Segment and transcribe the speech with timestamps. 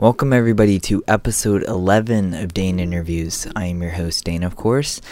[0.00, 3.46] Welcome, everybody, to episode 11 of Dane Interviews.
[3.54, 5.02] I am your host, Dane, of course.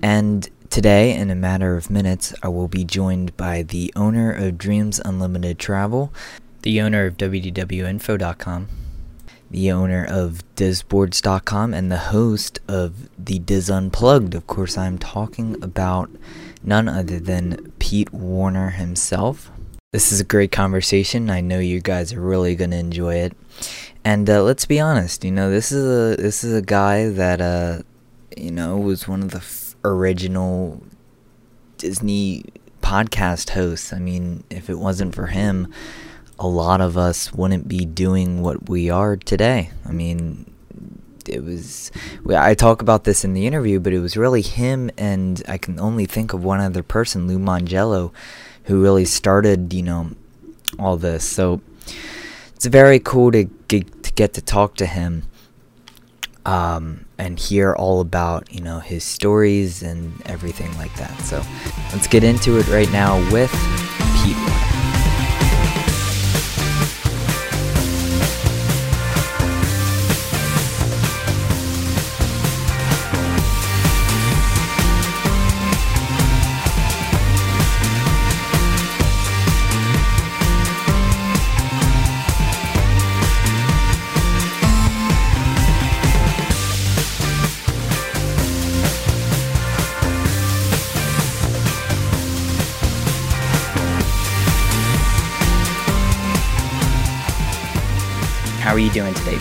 [0.00, 4.58] And today, in a matter of minutes, I will be joined by the owner of
[4.58, 6.14] Dreams Unlimited Travel,
[6.62, 8.68] the owner of WDWinfo.com,
[9.50, 14.36] the owner of DISboards.com, and the host of the DIS Unplugged.
[14.36, 16.10] Of course, I'm talking about
[16.62, 19.50] none other than Pete Werner himself.
[19.92, 21.28] This is a great conversation.
[21.28, 23.36] I know you guys are really to enjoy it.
[24.02, 27.42] And uh, let's be honest, you know, this is a this is a guy that
[27.42, 27.82] uh,
[28.34, 30.82] you know, was one of the f- original
[31.76, 32.44] Disney
[32.80, 33.92] podcast hosts.
[33.92, 35.70] I mean, if it wasn't for him,
[36.38, 39.72] a lot of us wouldn't be doing what we are today.
[39.84, 40.50] I mean,
[41.28, 41.92] it was
[42.34, 45.78] I talk about this in the interview, but it was really him and I can
[45.78, 48.12] only think of one other person, Lou Mongello,
[48.64, 50.10] who really started, you know,
[50.78, 51.24] all this.
[51.24, 51.60] So
[52.54, 55.24] it's very cool to get to, get to talk to him
[56.44, 61.18] um, and hear all about you know his stories and everything like that.
[61.20, 61.42] So
[61.92, 63.52] let's get into it right now with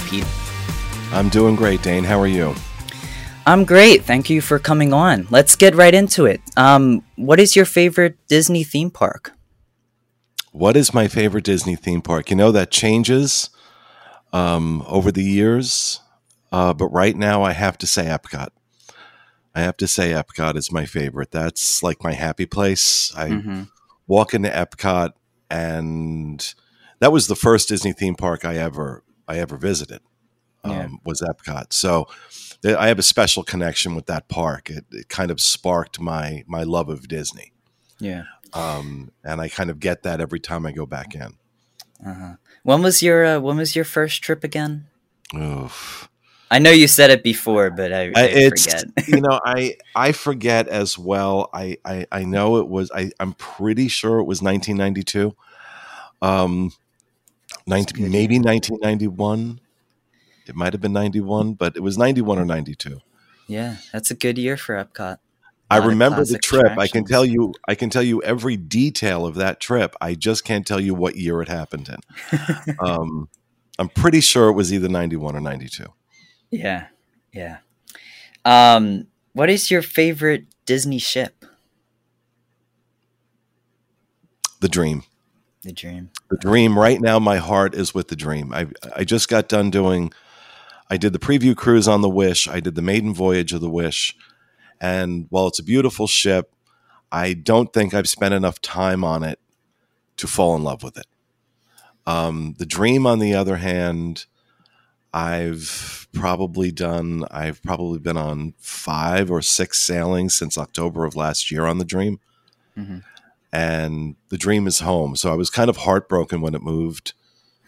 [0.08, 0.26] Pete?
[1.12, 2.04] I'm doing great, Dane.
[2.04, 2.56] How are you?
[3.46, 4.04] I'm great.
[4.04, 5.28] Thank you for coming on.
[5.30, 6.42] Let's get right into it.
[6.58, 9.34] Um, what is your favorite Disney theme park?
[10.52, 12.30] What is my favorite Disney theme park?
[12.30, 13.50] You know, that changes
[14.34, 16.02] um, over the years,
[16.52, 18.50] uh, but right now I have to say Epcot.
[19.56, 21.32] I have to say Epcot is my favorite.
[21.32, 23.12] That's like my happy place.
[23.16, 23.68] I Mhm.
[24.08, 25.12] walk into Epcot,
[25.50, 26.54] and
[27.00, 30.02] that was the first Disney theme park I ever I ever visited.
[30.64, 30.88] Um, Yeah.
[31.06, 31.74] Was Epcot.
[31.74, 32.08] So
[32.62, 34.70] th- I have a special connection with that park.
[34.70, 37.52] It, it kind of sparked my my love of Disney.
[38.00, 38.24] Yeah.
[38.54, 41.38] um, and I kind of get that every time I go back in.
[42.06, 42.34] Uh-huh.
[42.64, 44.88] When was your uh, When was your first trip again?
[45.36, 46.10] Oof.
[46.54, 48.84] I know you said it before, but I, I forget.
[49.08, 51.50] you know I I forget as well.
[51.54, 55.34] I I, I know it was I I'm pretty sure it was 1992.
[56.22, 56.72] Um,
[57.72, 59.60] 19, maybe 1991.
[60.48, 63.00] It might have been 91, but it was 91 or 92.
[63.48, 65.18] yeah, that's a good year for Epcot.
[65.70, 66.78] I remember the trip.
[66.78, 67.54] I can tell you.
[67.66, 69.96] I can tell you every detail of that trip.
[70.02, 72.76] I just can't tell you what year it happened in.
[72.80, 73.30] um,
[73.80, 75.86] I'm pretty sure it was either 91 or 92.
[76.50, 76.88] Yeah,
[77.32, 77.60] yeah.
[78.44, 81.46] Um, what is your favorite Disney ship?
[84.60, 85.04] The Dream.
[85.64, 86.10] The Dream.
[86.30, 86.78] The Dream.
[86.78, 88.54] Right now, my heart is with the Dream.
[88.54, 90.12] I I just got done doing.
[90.90, 92.48] I did the preview cruise on the Wish.
[92.48, 94.16] I did the maiden voyage of the Wish,
[94.80, 96.52] and while it's a beautiful ship,
[97.12, 99.40] I don't think I've spent enough time on it
[100.18, 101.06] to fall in love with it.
[102.08, 104.26] Um, the Dream, on the other hand,
[105.14, 107.26] I've probably done.
[107.30, 111.86] I've probably been on five or six sailings since October of last year on the
[111.86, 112.20] Dream
[112.78, 113.04] Mhm.
[113.52, 115.16] And the dream is home.
[115.16, 117.14] So I was kind of heartbroken when it moved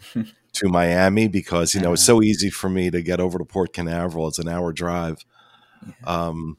[0.14, 3.72] to Miami because you know it's so easy for me to get over to Port
[3.72, 4.28] Canaveral.
[4.28, 5.24] It's an hour drive,
[6.04, 6.56] um,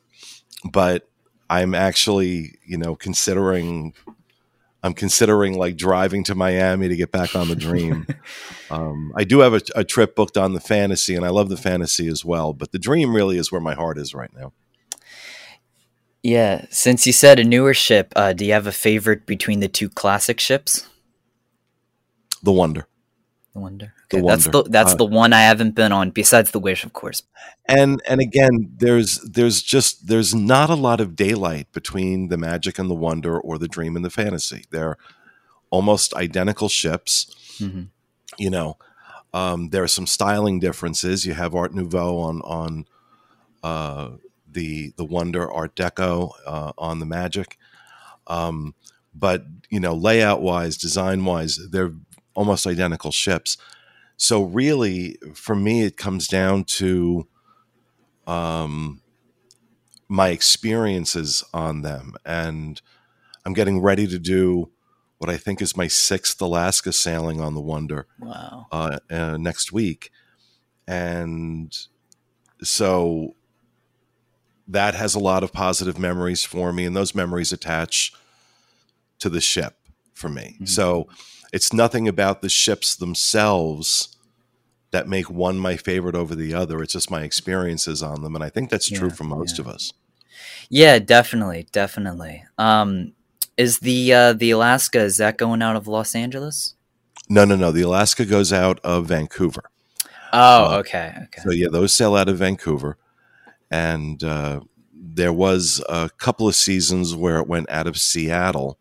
[0.70, 1.10] but
[1.50, 3.94] I'm actually you know considering.
[4.84, 8.06] I'm considering like driving to Miami to get back on the dream.
[8.70, 11.58] um, I do have a, a trip booked on the fantasy, and I love the
[11.58, 12.54] fantasy as well.
[12.54, 14.54] But the dream really is where my heart is right now.
[16.26, 19.68] Yeah, since you said a newer ship, uh, do you have a favorite between the
[19.68, 20.88] two classic ships?
[22.42, 22.88] The wonder.
[23.54, 23.94] The Wonder.
[24.10, 24.64] The Okay, that's Wonder.
[24.64, 26.10] the that's Uh, the one I haven't been on.
[26.10, 27.22] Besides the Wish, of course.
[27.68, 32.80] and and again there's there's just there's not a lot of daylight between the magic
[32.80, 34.98] and the wonder or the dream and the fantasy they're
[35.70, 37.28] almost identical ships
[37.60, 37.90] Mhm.
[38.38, 38.78] you know
[39.34, 42.86] um, there are some styling differences you have art nouveau on on
[43.64, 44.10] uh,
[44.56, 47.58] the the wonder art deco uh, on the magic
[48.28, 48.74] um,
[49.14, 51.94] but you know layout wise design wise they're
[52.34, 53.58] almost identical ships
[54.18, 57.28] so really for me it comes down to
[58.28, 59.02] um,
[60.10, 62.14] my experiences on them.
[62.26, 62.82] And
[63.46, 64.72] I'm getting ready to do
[65.18, 68.68] what I think is my sixth Alaska sailing on the Wonder Wow.
[68.72, 70.12] uh, uh, next week.
[70.88, 71.76] and
[72.64, 73.36] so
[74.68, 78.14] that has a lot of positive memories for me, and those memories attach
[79.20, 79.76] to the ship
[80.14, 80.56] for me.
[80.56, 80.66] Mm-hmm.
[80.66, 81.08] So
[81.54, 84.16] it's nothing about the ships themselves
[84.92, 86.82] that make one my favorite over the other.
[86.82, 89.62] It's just my experiences on them, and I think that's yeah, true for most yeah.
[89.62, 89.94] of us.
[90.70, 92.44] Yeah, definitely, definitely.
[92.58, 93.14] Um,
[93.58, 96.76] is the uh, the Alaska is that going out of Los Angeles?
[97.30, 97.72] No, no, no.
[97.72, 99.70] The Alaska goes out of Vancouver.
[100.34, 101.42] Oh, uh, okay, okay.
[101.44, 102.98] So yeah, those sail out of Vancouver,
[103.72, 104.62] and uh,
[104.94, 108.80] there was a couple of seasons where it went out of Seattle,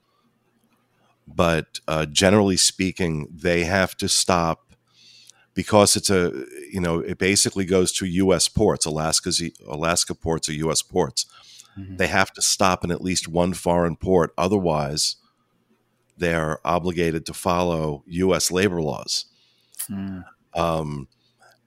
[1.27, 4.75] but uh, generally speaking, they have to stop
[5.55, 8.49] because it's a you know it basically goes to U.S.
[8.49, 8.87] ports.
[8.87, 10.83] Alaska's Alaska ports are U.S.
[10.83, 11.27] ports.
[11.79, 11.97] Mm-hmm.
[11.97, 15.17] They have to stop in at least one foreign port, otherwise,
[16.17, 18.51] they're obligated to follow U.S.
[18.51, 19.27] labor laws.
[19.91, 20.25] Mm.
[20.55, 21.09] Um,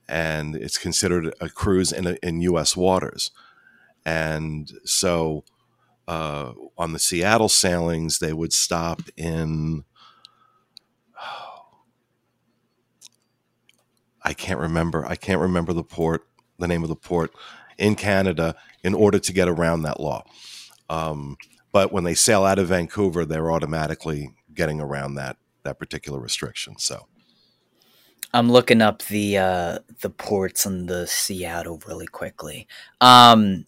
[0.08, 2.76] and it's considered a cruise in, in U.S.
[2.76, 3.30] waters.
[4.04, 5.44] And so
[6.06, 9.84] uh, on the Seattle sailings, they would stop in.
[14.22, 15.06] I can't remember.
[15.06, 16.26] I can't remember the port,
[16.58, 17.32] the name of the port
[17.76, 20.24] in Canada, in order to get around that law.
[20.90, 21.36] Um,
[21.72, 26.78] but when they sail out of Vancouver, they're automatically getting around that that particular restriction.
[26.78, 27.06] So
[28.32, 32.66] I'm looking up the uh, the ports on the Seattle really quickly.
[33.00, 33.66] Um,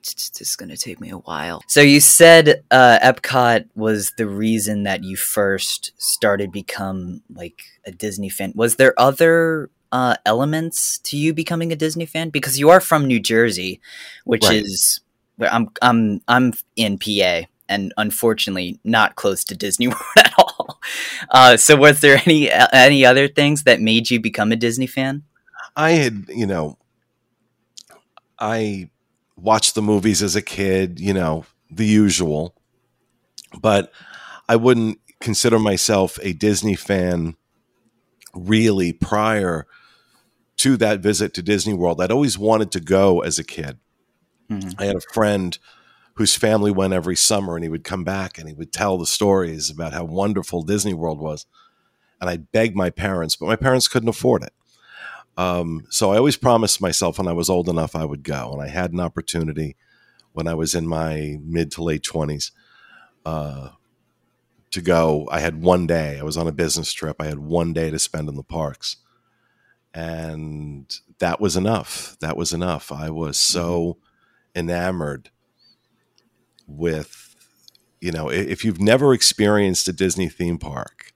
[0.00, 1.62] it's just going to take me a while.
[1.66, 7.92] So you said uh, Epcot was the reason that you first started become like a
[7.92, 8.52] Disney fan.
[8.54, 12.30] Was there other uh, elements to you becoming a Disney fan?
[12.30, 13.80] Because you are from New Jersey,
[14.24, 14.62] which right.
[14.64, 15.00] is
[15.36, 15.70] where I'm.
[15.82, 16.22] I'm.
[16.28, 20.80] I'm in PA, and unfortunately not close to Disney World at all.
[21.30, 25.22] Uh, so, was there any any other things that made you become a Disney fan?
[25.76, 26.76] I had, you know,
[28.38, 28.90] I
[29.36, 32.54] watched the movies as a kid, you know, the usual,
[33.58, 33.92] but
[34.48, 37.36] I wouldn't consider myself a Disney fan
[38.34, 39.66] really prior
[40.56, 42.00] to that visit to Disney World.
[42.00, 43.78] I'd always wanted to go as a kid.
[44.50, 44.80] Mm-hmm.
[44.80, 45.56] I had a friend
[46.20, 49.06] whose family went every summer and he would come back and he would tell the
[49.06, 51.46] stories about how wonderful Disney World was.
[52.20, 54.52] And I begged my parents, but my parents couldn't afford it.
[55.38, 58.52] Um, so I always promised myself when I was old enough I would go.
[58.52, 59.76] And I had an opportunity
[60.34, 62.50] when I was in my mid to late 20s
[63.24, 63.70] uh,
[64.72, 65.26] to go.
[65.32, 67.16] I had one day, I was on a business trip.
[67.18, 68.96] I had one day to spend in the parks.
[69.94, 72.18] And that was enough.
[72.20, 72.92] That was enough.
[72.92, 73.96] I was so
[74.54, 74.58] mm-hmm.
[74.58, 75.30] enamored
[76.70, 77.36] with
[78.00, 81.12] you know if you've never experienced a disney theme park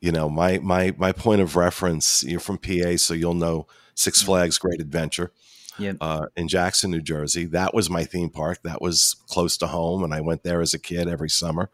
[0.00, 4.22] you know my my my point of reference you're from pa so you'll know six
[4.22, 5.32] flags great adventure
[5.78, 5.96] yep.
[6.00, 7.44] uh, in jackson new jersey.
[7.44, 8.60] That was my theme park.
[8.62, 11.70] That was close to home and i went there as a kid every summer.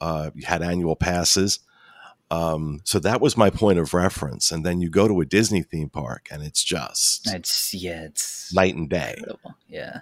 [0.00, 1.58] Uh, had annual passes.
[2.30, 5.62] Um, so that was my point of reference and then you go to a disney
[5.62, 9.14] theme park and it's just it's yeah it's night and day.
[9.18, 9.56] incredible.
[9.66, 10.00] yeah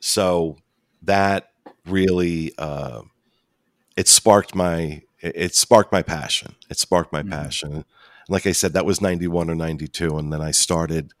[0.00, 0.56] so
[1.02, 1.50] that
[1.86, 3.02] really uh,
[3.96, 6.56] it sparked my it sparked my passion.
[6.70, 7.30] It sparked my mm-hmm.
[7.30, 7.84] passion.
[8.28, 10.16] like I said, that was 91 or 92.
[10.16, 11.12] And then I started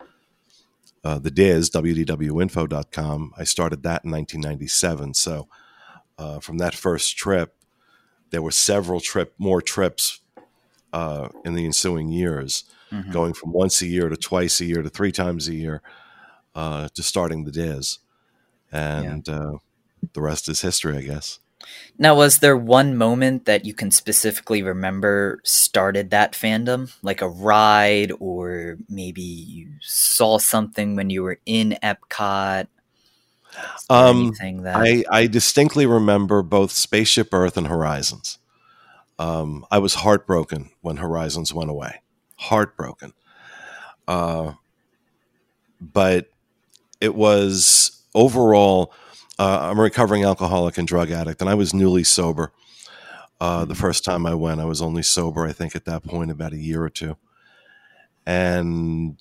[1.04, 3.32] uh, the DIS, wdwinfo.com.
[3.36, 5.14] I started that in 1997.
[5.14, 5.48] So
[6.18, 7.54] uh, from that first trip,
[8.30, 10.20] there were several trip, more trips
[10.92, 13.10] uh, in the ensuing years, mm-hmm.
[13.10, 15.82] going from once a year to twice a year to three times a year
[16.54, 17.98] uh, to starting the DIS
[18.72, 19.34] and yeah.
[19.34, 19.52] uh,
[20.12, 21.38] the rest is history, I guess.
[21.98, 27.28] Now, was there one moment that you can specifically remember started that fandom, like a
[27.28, 32.66] ride, or maybe you saw something when you were in Epcot?
[33.90, 34.76] Um, that...
[34.76, 38.38] I, I distinctly remember both Spaceship Earth and Horizons.
[39.18, 42.00] Um, I was heartbroken when Horizons went away.
[42.36, 43.12] Heartbroken.
[44.08, 44.52] Uh,
[45.80, 46.30] but
[47.00, 48.92] it was overall,
[49.38, 52.52] uh, I'm a recovering alcoholic and drug addict, and I was newly sober.
[53.40, 53.80] Uh, the mm-hmm.
[53.80, 56.58] first time I went, I was only sober, I think, at that point, about a
[56.58, 57.16] year or two.
[58.26, 59.18] And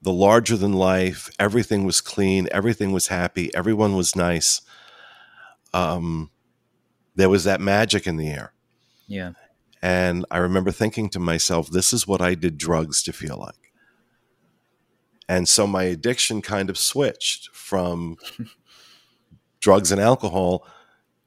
[0.00, 4.62] the larger than life, everything was clean, everything was happy, everyone was nice.
[5.74, 6.30] Um,
[7.14, 8.52] there was that magic in the air.
[9.06, 9.32] Yeah.
[9.82, 13.65] And I remember thinking to myself, this is what I did drugs to feel like.
[15.28, 18.16] And so my addiction kind of switched from
[19.60, 20.66] drugs and alcohol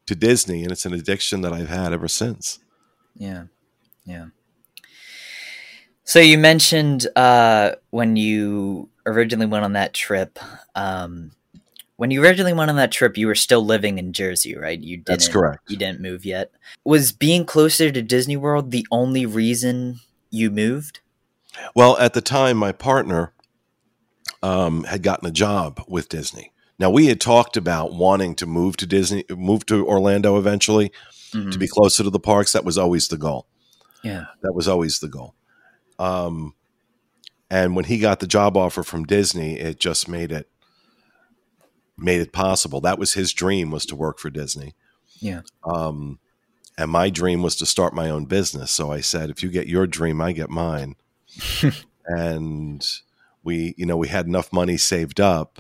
[0.06, 0.64] to Disney.
[0.64, 2.60] And it's an addiction that I've had ever since.
[3.16, 3.46] Yeah.
[4.06, 4.28] Yeah.
[6.04, 10.40] So you mentioned uh, when you originally went on that trip.
[10.74, 11.32] Um,
[11.98, 14.80] when you originally went on that trip, you were still living in Jersey, right?
[14.80, 15.70] You didn't, That's correct.
[15.70, 16.52] You didn't move yet.
[16.86, 21.02] Was being closer to Disney World the only reason you moved?
[21.76, 23.34] Well, at the time, my partner
[24.42, 26.52] um, had gotten a job with Disney.
[26.78, 30.92] Now we had talked about wanting to move to Disney, move to Orlando eventually,
[31.34, 31.52] Mhm.
[31.52, 32.54] to be closer to the parks.
[32.54, 33.48] That was always the goal.
[34.04, 34.26] Yeah.
[34.42, 35.36] That was always the goal.
[36.00, 36.54] Um,
[37.52, 40.50] and when he got the job offer from Disney, it just made it
[41.98, 42.80] made it possible.
[42.80, 44.74] That was his dream was to work for Disney.
[45.20, 45.42] Yeah.
[45.66, 46.20] Um,
[46.78, 48.72] and my dream was to start my own business.
[48.72, 50.96] So I said, if you get your dream, I get mine.
[52.06, 52.86] and
[53.44, 55.60] we, you know, we had enough money saved up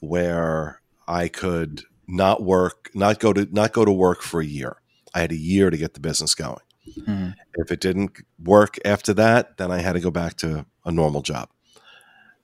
[0.00, 4.76] where I could not work, not go to not go to work for a year.
[5.14, 6.60] I had a year to get the business going.
[6.98, 7.34] Mhm.
[7.56, 11.22] If it didn't work after that, then I had to go back to a normal
[11.22, 11.50] job.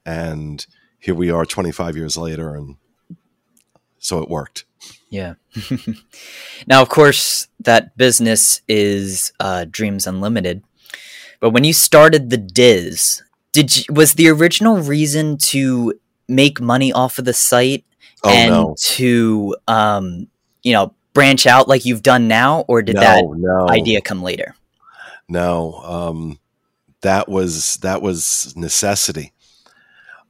[0.05, 0.65] And
[0.99, 2.77] here we are 25 years later and
[3.99, 4.65] so it worked.
[5.11, 5.35] Yeah.
[6.67, 10.63] now, of course, that business is uh, Dreams Unlimited.
[11.41, 13.23] But when you started the DIS,
[13.57, 15.95] did you, was the original reason to
[16.29, 17.87] make money off of the site
[18.23, 18.77] Oh and no.
[18.79, 20.27] to um,
[20.63, 23.69] you know branch out like you've done now, or did no, that no.
[23.71, 24.55] idea come later?
[25.27, 26.39] No, um,
[27.01, 29.33] that was that was necessity.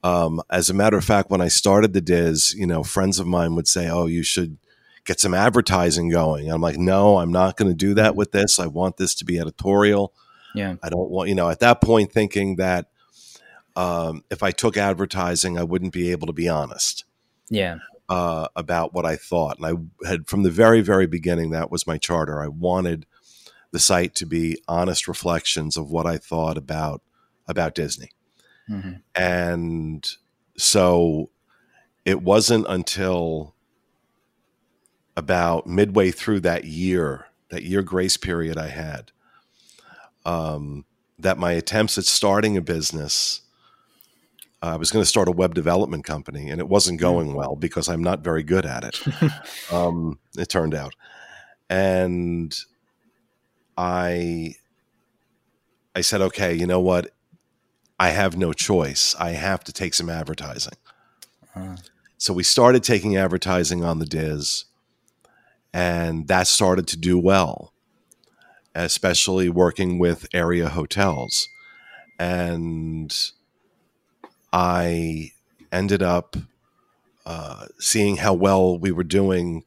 [0.04, 3.26] Um, as a matter of fact, when I started the DIS, you know, friends of
[3.26, 4.58] mine would say, "Oh, you should
[5.04, 8.60] get some advertising going." I'm like, "No, I'm not going to do that with this.
[8.60, 10.12] I want this to be editorial.
[10.54, 10.76] Yeah.
[10.80, 12.86] I don't want, you know." At that point, thinking that
[13.76, 17.04] um, if I took advertising, I wouldn't be able to be honest
[17.50, 17.78] Yeah.
[18.08, 19.58] uh, about what I thought.
[19.58, 22.42] And I had, from the very, very beginning, that was my charter.
[22.42, 23.06] I wanted
[23.72, 27.02] the site to be honest reflections of what I thought about
[27.48, 28.10] about Disney.
[28.66, 30.08] hmm And
[30.56, 31.30] so
[32.04, 33.54] it wasn't until
[35.16, 39.12] about midway through that year, that year grace period I had,
[40.24, 40.84] um,
[41.18, 43.42] that my attempts at starting a business.
[44.62, 47.56] Uh, I was going to start a web development company, and it wasn't going well
[47.56, 49.32] because I'm not very good at it.
[49.72, 50.94] um, it turned out,
[51.68, 52.56] and
[53.76, 54.54] I,
[55.94, 57.10] I said, okay, you know what?
[57.98, 59.14] I have no choice.
[59.18, 60.74] I have to take some advertising.
[61.54, 61.76] Uh,
[62.18, 64.64] So we started taking advertising on the DIS,
[65.72, 67.72] and that started to do well,
[68.74, 71.48] especially working with area hotels.
[72.18, 73.14] And
[74.52, 75.32] I
[75.72, 76.36] ended up
[77.24, 79.64] uh, seeing how well we were doing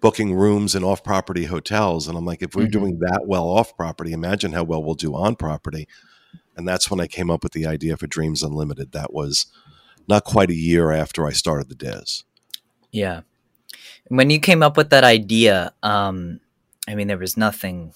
[0.00, 2.06] booking rooms in off property hotels.
[2.08, 2.72] And I'm like, if we're Mhm.
[2.72, 5.88] doing that well off property, imagine how well we'll do on property.
[6.56, 8.92] And that's when I came up with the idea for Dreams Unlimited.
[8.92, 9.46] That was
[10.08, 12.24] not quite a year after I started the DIS.
[12.90, 13.22] Yeah.
[14.08, 16.40] When you came up with that idea, um,
[16.88, 17.94] I mean, there was nothing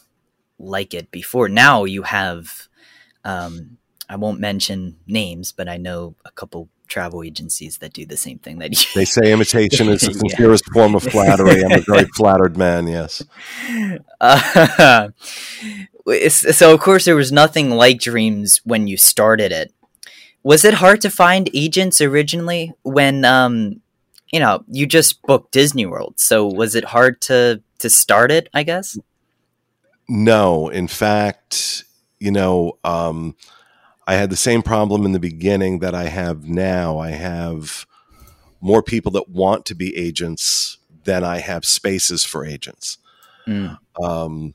[0.58, 1.48] like it before.
[1.48, 2.68] Now you have,
[3.24, 8.16] um, I won't mention names, but I know a couple travel agencies that do the
[8.16, 8.86] same thing that you.
[8.94, 10.18] They say imitation is the Yeah.
[10.18, 11.62] sincerest form of flattery.
[11.64, 13.22] I'm a very flattered man, yes.
[14.20, 15.08] Uh,
[16.28, 19.72] so of course there was nothing like Dreams when you started it.
[20.42, 23.80] Was it hard to find agents originally when um
[24.30, 26.14] you know you just booked Disney World?
[26.20, 28.48] So was it hard to to start it?
[28.52, 28.98] I guess.
[30.06, 31.84] No, in fact,
[32.18, 33.36] you know, um,
[34.06, 36.98] I had the same problem in the beginning that I have now.
[36.98, 37.86] I have
[38.60, 42.98] more people that want to be agents than I have spaces for agents.
[43.46, 44.54] Mm, um,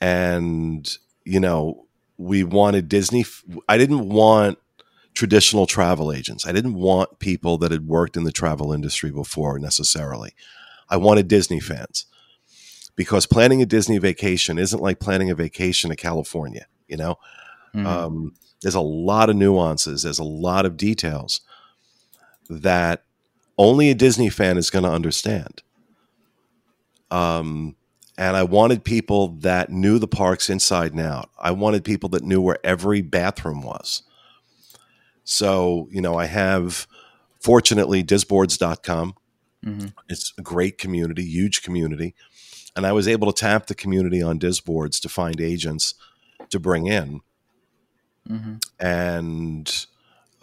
[0.00, 1.86] and you know
[2.18, 3.24] we wanted disney
[3.68, 4.58] i didn't want
[5.16, 6.46] traditional travel agents.
[6.46, 10.34] I didn't want people that had worked in the travel industry before necessarily.
[10.90, 12.04] I wanted disney fans.
[12.94, 17.16] Because planning a disney vacation isn't like planning a vacation to california you know?
[17.74, 18.34] Mm, um,
[18.66, 21.40] there's a lot of nuances there's a lot of details
[22.50, 23.04] that
[23.56, 25.62] only a disney fan is going to understand.
[27.12, 27.76] Um,
[28.18, 31.30] and i wanted people that knew the parks inside and out.
[31.38, 34.02] I wanted people that knew where every bathroom was.
[35.22, 36.88] So you know i have
[37.38, 39.14] fortunately disboards.com
[39.64, 42.16] mhm, it's a great community huge community.
[42.74, 45.94] And i was able to tap the community on disboards to find agents
[46.50, 47.20] to bring in
[48.28, 48.62] mhm.
[48.80, 49.86] and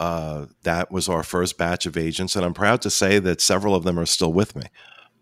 [0.00, 3.74] uh, that was our first batch of agents and i'm proud to say that several
[3.74, 4.64] of them are still with me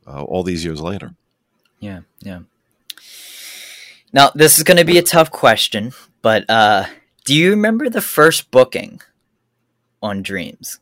[0.06, 1.14] uh, all these years later
[1.80, 2.40] Yeah, yeah.
[4.12, 5.92] Now this is going to be a tough question,
[6.22, 6.86] but uh,
[7.24, 9.00] Do you remember the first booking
[10.02, 10.78] on Dreams?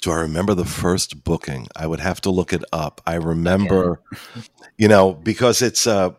[0.00, 1.68] Do I remember the first booking?
[1.74, 3.00] I would have to look it up.
[3.06, 4.42] I remember, okay.
[4.78, 6.16] you know, because it's a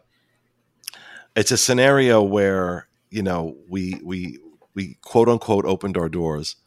[1.35, 4.39] it's a scenario where you know we we
[4.75, 6.57] we quote unquote opened our doors,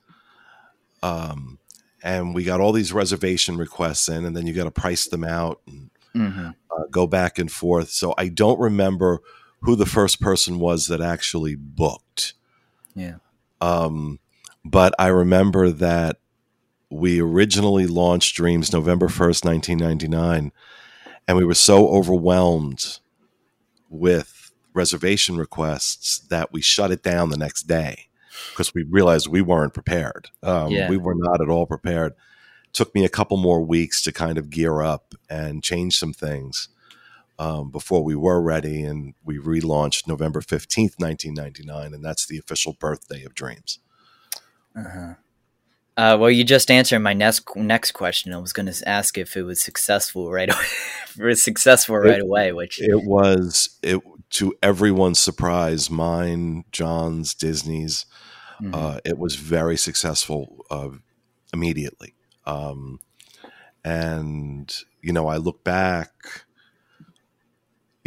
[1.03, 1.59] um,
[2.03, 5.25] and we got all these reservation requests in, and then you got to price them
[5.25, 6.49] out and mm-hmm.
[6.49, 7.91] uh, go back and forth.
[7.91, 9.21] So I don't remember
[9.61, 12.35] who the first person was that actually booked.
[12.95, 13.17] Yeah.
[13.61, 14.21] Um,
[14.65, 16.19] but I remember that
[16.91, 20.53] we originally launched Dreams November 1st, 1999,
[21.27, 22.99] and we were so overwhelmed
[23.91, 24.38] with
[24.79, 28.07] reservation requests that we shut it down the next day
[28.51, 30.29] because we realized we weren't prepared.
[30.43, 30.89] Um, yeah.
[30.89, 32.15] We were not at all prepared.
[32.73, 36.69] Took me a couple more weeks to kind of gear up and change some things
[37.41, 42.27] um, before we were ready, and we relaunched November fifteenth, nineteen ninety nine, and that's
[42.27, 43.79] the official birthday of Dreams.
[44.77, 45.15] Uh-huh.
[45.97, 48.33] Uh, well, you just answered my next next question.
[48.33, 50.67] I was going to ask if it was successful right away.
[51.19, 53.79] it was successful right it, away, which it was.
[53.83, 58.07] It to everyone's surprise, mine, John's, Disney's.
[58.61, 58.75] Mm-hmm.
[58.75, 60.91] Uh, it was very successful uh,
[61.53, 62.99] immediately, um,
[63.85, 66.11] and you know, I look back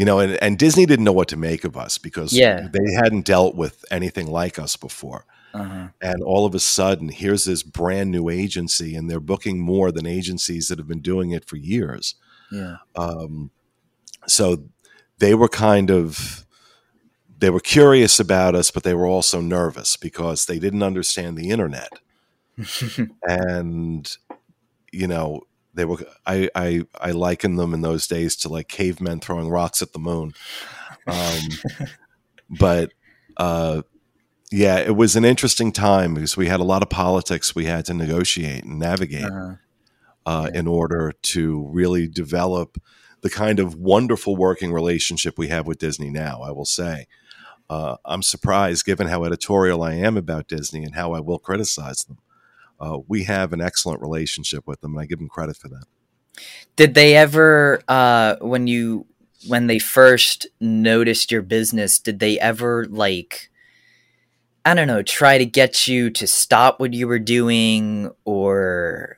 [0.01, 2.67] you know, and, and Disney didn't know what to make of us because yeah.
[2.73, 5.27] they hadn't dealt with anything like us before.
[5.53, 5.89] Uh-huh.
[6.01, 10.07] And all of a sudden, here's this brand new agency, and they're booking more than
[10.07, 12.15] agencies that have been doing it for years.
[12.51, 12.77] Yeah.
[12.95, 13.51] Um,
[14.25, 14.63] so
[15.21, 16.45] they were kind of
[17.37, 21.51] they were curious about us, but they were also nervous because they didn't understand the
[21.51, 21.93] internet.
[23.27, 24.17] and
[24.91, 25.41] you know,
[25.75, 29.81] they were I, I I liken them in those days to like cavemen throwing rocks
[29.83, 30.33] at the moon.
[31.05, 31.87] Um,
[32.49, 32.91] but
[33.37, 33.83] uh,
[34.51, 37.85] yeah, it was an interesting time because we had a lot of politics we had
[37.85, 39.53] to negotiate and navigate uh-huh.
[40.25, 40.59] uh, yeah.
[40.59, 42.79] in order to really develop
[43.21, 46.41] the kind of wonderful working relationship we have with Disney now.
[46.41, 47.07] I will say.
[47.69, 52.03] Uh, I'm surprised, given how editorial I am about Disney and how I will criticize
[52.03, 52.17] them
[52.81, 55.83] uh, we have an excellent relationship with them, and I give them credit for that.
[56.75, 59.05] Did they ever, uh, when you
[59.47, 63.49] when they first noticed your business, did they ever like?
[64.65, 69.17] I don't know, try to get you to stop what you were doing, or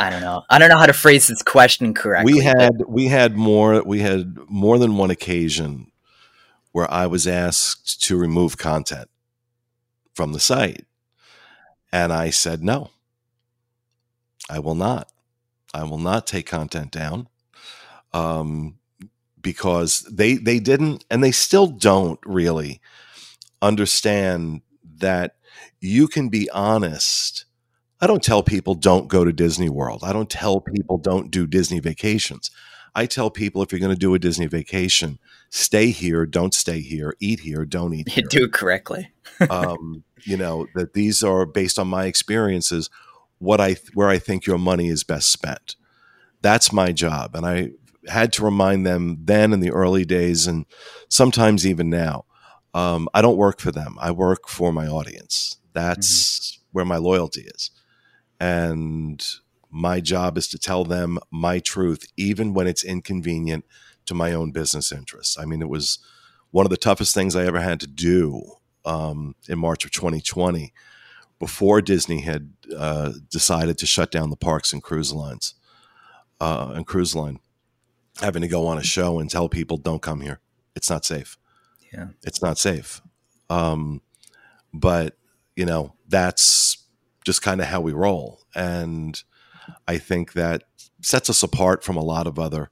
[0.00, 0.44] I don't know.
[0.48, 2.32] I don't know how to phrase this question correctly.
[2.32, 2.90] We had but.
[2.90, 5.90] we had more we had more than one occasion
[6.72, 9.10] where I was asked to remove content
[10.14, 10.86] from the site.
[11.92, 12.90] And I said, no,
[14.48, 15.08] I will not.
[15.74, 17.28] I will not take content down
[18.12, 18.78] um,
[19.40, 22.80] because they they didn't and they still don't really
[23.62, 24.62] understand
[24.98, 25.36] that
[25.80, 27.44] you can be honest.
[28.00, 30.02] I don't tell people don't go to Disney World.
[30.02, 32.50] I don't tell people don't do Disney vacations.
[32.94, 35.18] I tell people if you're going to do a Disney vacation,
[35.50, 38.24] stay here, don't stay here, eat here, don't eat here.
[38.28, 39.12] do it correctly.
[39.50, 42.90] um, you know that these are based on my experiences,
[43.38, 45.76] what I where I think your money is best spent.
[46.42, 47.70] That's my job, and I
[48.08, 50.66] had to remind them then in the early days, and
[51.08, 52.24] sometimes even now.
[52.72, 53.96] Um, I don't work for them.
[54.00, 55.56] I work for my audience.
[55.72, 56.68] That's mm-hmm.
[56.70, 57.72] where my loyalty is,
[58.40, 59.24] and
[59.70, 63.64] my job is to tell them my truth, even when it's inconvenient
[64.06, 65.38] to my own business interests.
[65.38, 65.98] I mean, it was
[66.50, 68.42] one of the toughest things I ever had to do
[68.84, 70.72] um, in March of 2020
[71.38, 75.54] before Disney had uh, decided to shut down the parks and cruise lines
[76.40, 77.38] uh, and cruise line,
[78.20, 80.40] having to go on a show and tell people, don't come here.
[80.74, 81.38] It's not safe.
[81.92, 82.08] Yeah.
[82.22, 83.00] It's not safe.
[83.48, 84.02] Um,
[84.72, 85.16] but,
[85.56, 86.42] you know, that's
[87.30, 88.40] just kind of how we roll.
[88.54, 89.22] And,
[89.86, 90.64] I think that
[91.02, 92.70] sets us apart from a lot of other,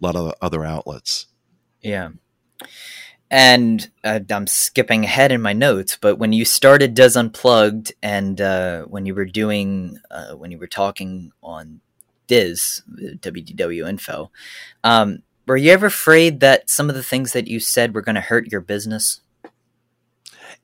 [0.00, 1.26] a lot of other outlets.
[1.80, 2.10] Yeah.
[3.30, 8.40] And uh, I'm skipping ahead in my notes, but when you started DIS Unplugged and
[8.40, 11.80] uh, when you were doing, uh, when you were talking on
[12.26, 14.32] DIS, WDW Info,
[14.82, 18.16] um, were you ever afraid that some of the things that you said were going
[18.16, 19.20] to hurt your business?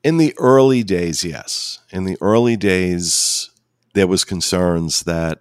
[0.07, 1.81] In the early days, yes.
[1.91, 3.51] In the early days,
[3.95, 5.41] there was concerns that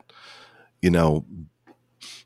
[0.85, 1.25] you know,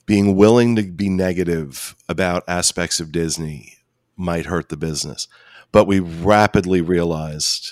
[0.05, 3.77] being willing to be negative about aspects of Disney
[4.17, 5.29] might hurt the business.
[5.71, 7.71] But we rapidly realized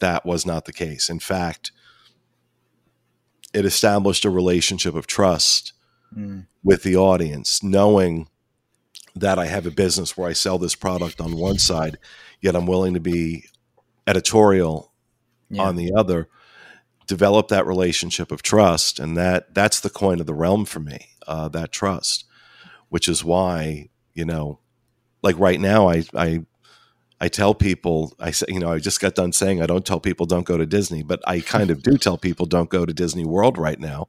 [0.00, 1.08] that was not the case.
[1.08, 1.72] In fact,
[3.54, 5.72] it established a relationship of trust
[6.14, 6.46] mm.
[6.62, 8.28] with the audience, knowing
[9.16, 11.96] that I have a business where I sell this product on one side,
[12.42, 13.44] yet I'm willing to be
[14.08, 14.92] editorial
[15.50, 15.62] Yeah.
[15.62, 16.28] on the other
[17.06, 21.00] develop that relationship of trust and that that's the coin of the realm for me
[21.26, 22.24] uh, that trust
[22.90, 24.58] which is why you know
[25.22, 26.44] like right now i i
[27.20, 30.00] i tell people i say you know i just got done saying i don't tell
[30.00, 32.92] people don't go to disney but i kind of do tell people don't go to
[32.92, 34.06] disney world right now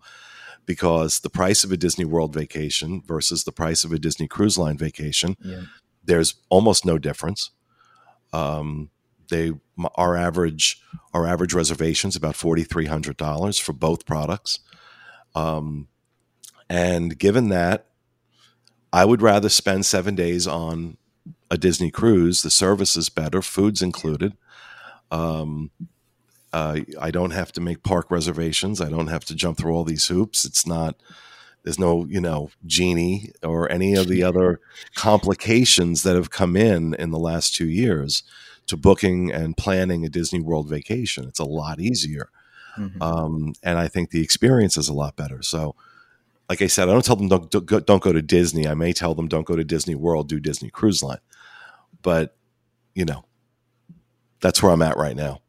[0.66, 4.58] because the price of a disney world vacation versus the price of a disney cruise
[4.58, 5.64] line vacation yeah.
[6.04, 7.52] there's almost no difference.
[8.34, 8.90] Um,
[9.30, 9.54] they
[9.96, 10.82] our average
[11.13, 14.60] our average reservations about forty three hundred dollars for both products,
[15.36, 15.88] um,
[16.70, 17.88] and given that,
[18.92, 20.98] I would rather spend seven days on
[21.52, 22.42] a Disney cruise.
[22.42, 24.36] The service is better, food's included.
[25.12, 25.72] Um,
[26.52, 28.82] uh, I don't have to make park reservations.
[28.82, 30.46] I don't have to jump through all these hoops.
[30.46, 30.96] It's not
[31.63, 34.60] there's no you know genie or any of the other
[34.96, 38.24] complications that have come in in the last two years
[38.70, 42.30] to booking and planning a disney world vacation it's a lot easier
[42.78, 43.02] Mhm.
[43.02, 45.76] um, and i think the experience is a lot better so
[46.50, 49.14] like i said i don't tell them don't, don't go- to disney i may tell
[49.16, 51.20] them don't go to disney world do disney cruise line
[52.02, 52.36] but
[52.96, 53.26] you know
[54.40, 55.42] that's where i'm at right now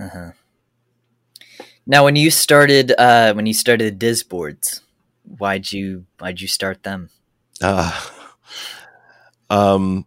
[0.00, 0.32] Uh-huh.
[1.86, 4.80] Now, when you started, uh, when you started DISboards,
[5.24, 7.10] why'd you why'd you start them?
[7.60, 7.92] Uh,
[9.50, 10.06] um,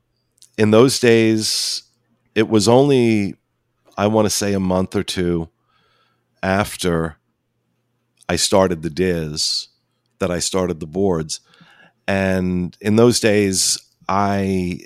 [0.57, 1.83] in those days,
[2.35, 3.35] it was only,
[3.97, 5.49] I want to say, a month or two
[6.41, 7.17] after
[8.29, 9.69] I started the DIS
[10.19, 11.39] that I started the boards.
[12.07, 14.79] And in those days, I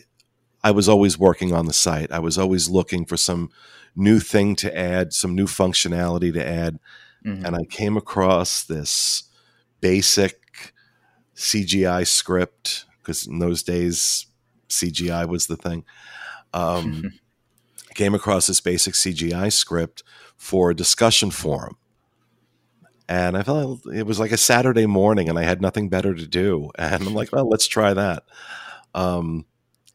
[0.63, 2.11] I was always working on the site.
[2.11, 3.49] I was always looking for some
[3.95, 6.79] new thing to add, some new functionality to add
[7.25, 7.45] Mhm.
[7.45, 9.23] and I came across this
[9.81, 10.73] basic
[11.35, 14.26] CGI script because in those days
[14.69, 15.85] CGI was the thing.
[16.53, 17.13] Um,
[17.95, 20.03] came across this basic CGI script
[20.35, 21.77] for a discussion forum,
[23.09, 26.27] and I felt it was like a Saturday morning, and I had nothing better to
[26.27, 28.23] do, and I'm like, well, let's try that.
[28.93, 29.45] Um,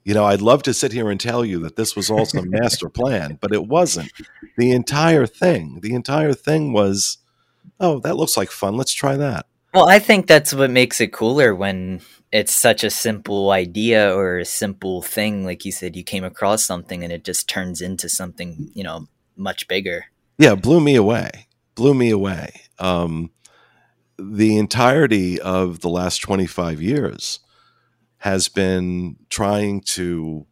[0.04, 2.50] you know, I'd love to sit here and tell you that this was all some
[2.50, 4.10] master plan, but it wasn't.
[4.56, 7.18] The entire thing, the entire thing was,
[7.78, 8.76] oh, that looks like fun.
[8.76, 9.46] Let's try that.
[9.72, 12.00] Well, I think that's what makes it cooler when
[12.32, 15.44] it's such a simple idea or a simple thing.
[15.44, 19.06] Like you said, you came across something and it just turns into something, you know,
[19.36, 20.06] much bigger.
[20.38, 21.46] Yeah, blew me away.
[21.74, 22.62] Blew me away.
[22.78, 23.30] Um,
[24.18, 27.40] the entirety of the last 25 years
[28.18, 30.46] has been trying to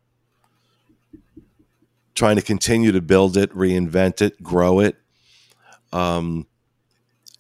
[2.15, 4.97] trying to continue to build it, reinvent it, grow it,
[5.93, 6.47] um,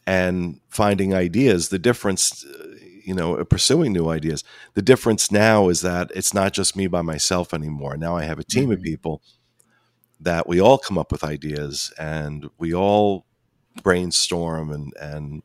[0.06, 1.68] and finding ideas.
[1.68, 2.46] The difference,
[3.04, 4.44] you know, pursuing new ideas.
[4.74, 7.96] The difference now is that it's not just me by myself anymore.
[7.96, 8.84] Now I have a team of Mhm.
[8.84, 9.22] people
[10.20, 13.24] that we all come up with ideas and we all
[13.82, 15.42] brainstorm and and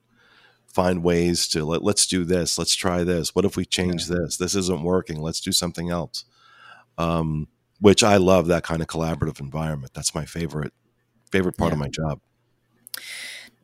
[0.68, 2.58] find ways to let, let's do this.
[2.58, 3.34] Let's try this.
[3.34, 4.36] What if we change this?
[4.36, 5.22] This isn't working.
[5.22, 6.26] Let's do something else.
[6.98, 7.48] Um,
[7.80, 9.94] which i love that kind of collaborative environment.
[9.94, 10.74] That's my favorite
[11.32, 12.20] favorite part of my job.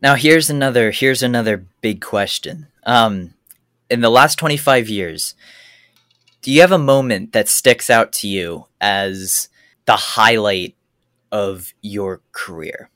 [0.02, 2.68] Now here's another here's another big question.
[2.86, 3.34] Um,
[3.92, 5.36] in the last 25 years,
[6.42, 9.50] do you have a moment that sticks out to you as
[9.86, 10.76] the highlight
[11.32, 12.90] of your career?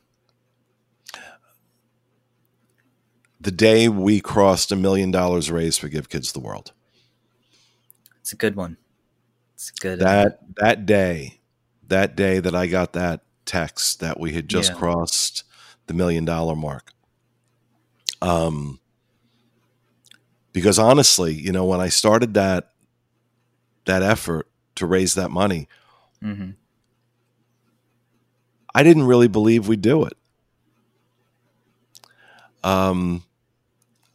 [3.39, 6.71] the day we crossed a million dollars raised for give kids the world
[8.21, 8.77] It's a good one.
[9.53, 9.99] It's a good.
[9.99, 11.41] that that day
[11.87, 14.77] that day that i got that text that we had just Yeah.
[14.77, 15.43] crossed
[15.85, 16.91] the million dollar mark
[18.21, 18.79] um
[20.55, 22.71] because honestly you know when i started that
[23.85, 25.67] that effort to raise that money
[26.23, 26.55] mhm.
[28.73, 30.17] i didn't really believe we'd do it
[32.63, 33.23] um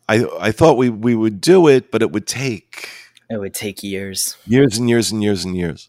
[0.08, 2.88] i i thought we we would do it but it would take
[3.30, 4.36] It would take years.
[4.44, 5.88] years and years and years and years.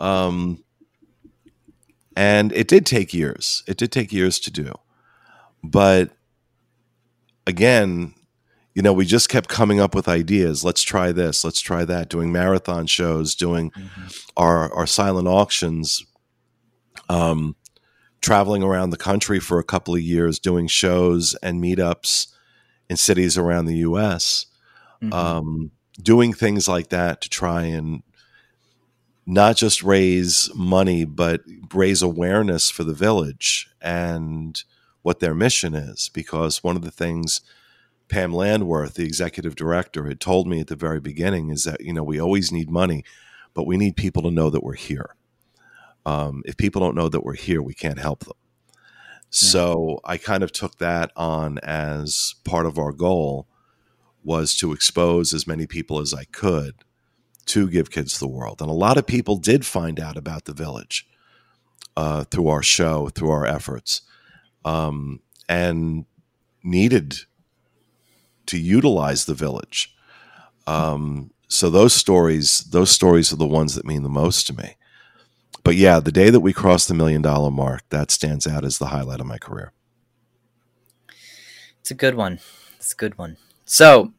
[0.00, 0.64] Um,
[2.16, 3.62] and it did take years.
[3.68, 4.74] It did take years to do.
[5.62, 6.10] But
[7.46, 8.14] again,
[8.80, 10.64] you know, we just kept coming up with ideas.
[10.64, 11.44] Let's try this.
[11.44, 12.08] Let's try that.
[12.08, 14.22] Doing marathon shows, doing Mhm.
[14.38, 16.02] our our silent auctions,
[17.10, 17.56] um,
[18.22, 22.28] traveling around the country for a couple of years, doing shows and meetups
[22.88, 24.46] in cities around the U.S
[25.02, 25.12] Mhm.
[25.12, 25.70] um,
[26.02, 28.02] doing things like that to try and
[29.26, 31.42] not just raise money, but
[31.74, 34.64] raise awareness for the village and
[35.02, 36.08] what their mission is.
[36.14, 37.42] Because one of the things
[38.10, 41.92] Pam Landwirth, the executive director, had told me at the very beginning is that, you
[41.92, 43.04] know, we always need money,
[43.54, 45.14] but we need people to know that we're here.
[46.04, 48.36] Um, if people don't know that we're here, we can't help them.
[49.30, 53.46] So I kind of took that on as part of our goal
[54.24, 56.74] was to expose as many people as I could
[57.46, 58.60] to give kids the world.
[58.60, 61.06] And a lot of people did find out about the village
[61.96, 64.02] uh, through our show, through our efforts,
[64.64, 66.04] um, and
[66.62, 67.20] needed
[68.50, 69.94] to utilize the village.
[70.66, 74.76] Um, so those stories, those stories are the ones that mean the most to me
[75.62, 78.78] but yeah, the day that we crossed the million dollar mark, that stands out as
[78.78, 79.72] the highlight of my career.
[81.80, 82.40] It's a good one.
[82.76, 83.36] It's a good one.
[83.64, 84.12] So,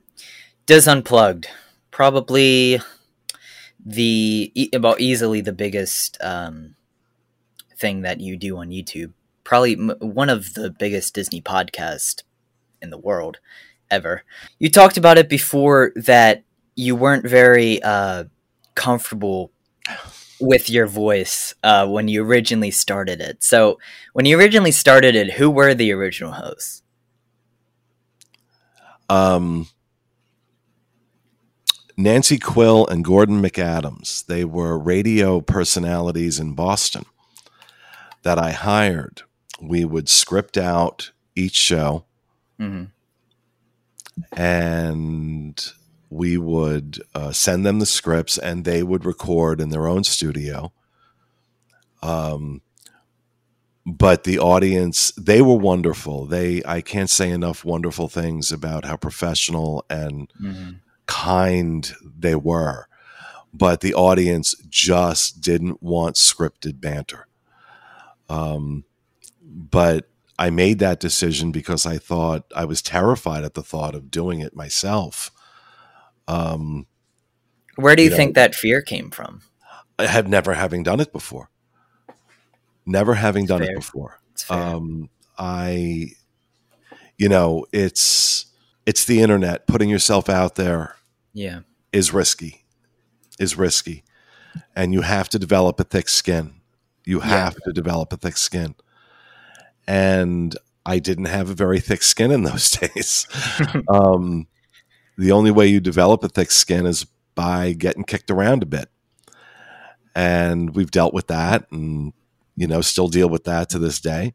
[0.65, 1.47] DIS Unplugged,
[1.89, 2.79] probably
[3.83, 6.75] the about easily the biggest um,
[7.77, 9.13] thing that you do on YouTube.
[9.43, 12.23] Probably one of the biggest Disney podcasts
[12.81, 13.39] in the world
[13.91, 14.23] ever.
[14.57, 16.43] You talked about it before that
[16.75, 18.23] you weren't very uh,
[18.73, 19.51] comfortable
[20.39, 23.43] with your voice uh, when you originally started it.
[23.43, 23.77] So,
[24.13, 26.81] when you originally started it, who were the original hosts?
[29.09, 29.67] Um,
[31.97, 34.25] Nancy Quill and Gordon McAdams.
[34.25, 37.05] They were radio personalities in Boston
[38.23, 39.23] that I hired.
[39.61, 42.05] We would script out each show.
[42.59, 42.85] Mm-hmm.
[44.33, 45.63] And
[46.09, 50.73] we would uh, send them the scripts and they would record in their own studio.
[52.03, 52.61] Um,
[53.85, 56.25] but the audience, they were wonderful.
[56.25, 60.71] They, I can't say enough wonderful things about how professional and mm-hmm.
[61.07, 62.87] kind they were.
[63.53, 67.27] But the audience just didn't want scripted banter.
[68.29, 68.83] Um,
[69.41, 70.09] but
[70.41, 74.39] I made that decision because I thought I was terrified at the thought of doing
[74.39, 75.31] it myself
[76.27, 76.87] um,
[77.75, 79.41] Where do you, you think know, that fear came from?
[79.99, 81.49] I have never having done it before.
[82.85, 83.71] Never having done fair.
[83.71, 84.19] it before.
[84.49, 86.07] Um, I,
[87.19, 88.47] you know, it's
[88.87, 89.67] it's the internet.
[89.67, 90.95] Putting yourself out there,
[91.33, 91.59] yeah,
[91.93, 92.65] is risky.
[93.39, 94.03] Is risky,
[94.75, 96.55] and you have to develop a thick skin.
[97.05, 97.65] You have yeah.
[97.65, 98.73] to develop a thick skin,
[99.87, 103.27] and I didn't have a very thick skin in those days.
[103.87, 104.47] um,
[105.17, 108.89] the only way you develop a thick skin is by getting kicked around a bit.
[110.15, 112.13] And we've dealt with that and,
[112.55, 114.33] you know, still deal with that to this day.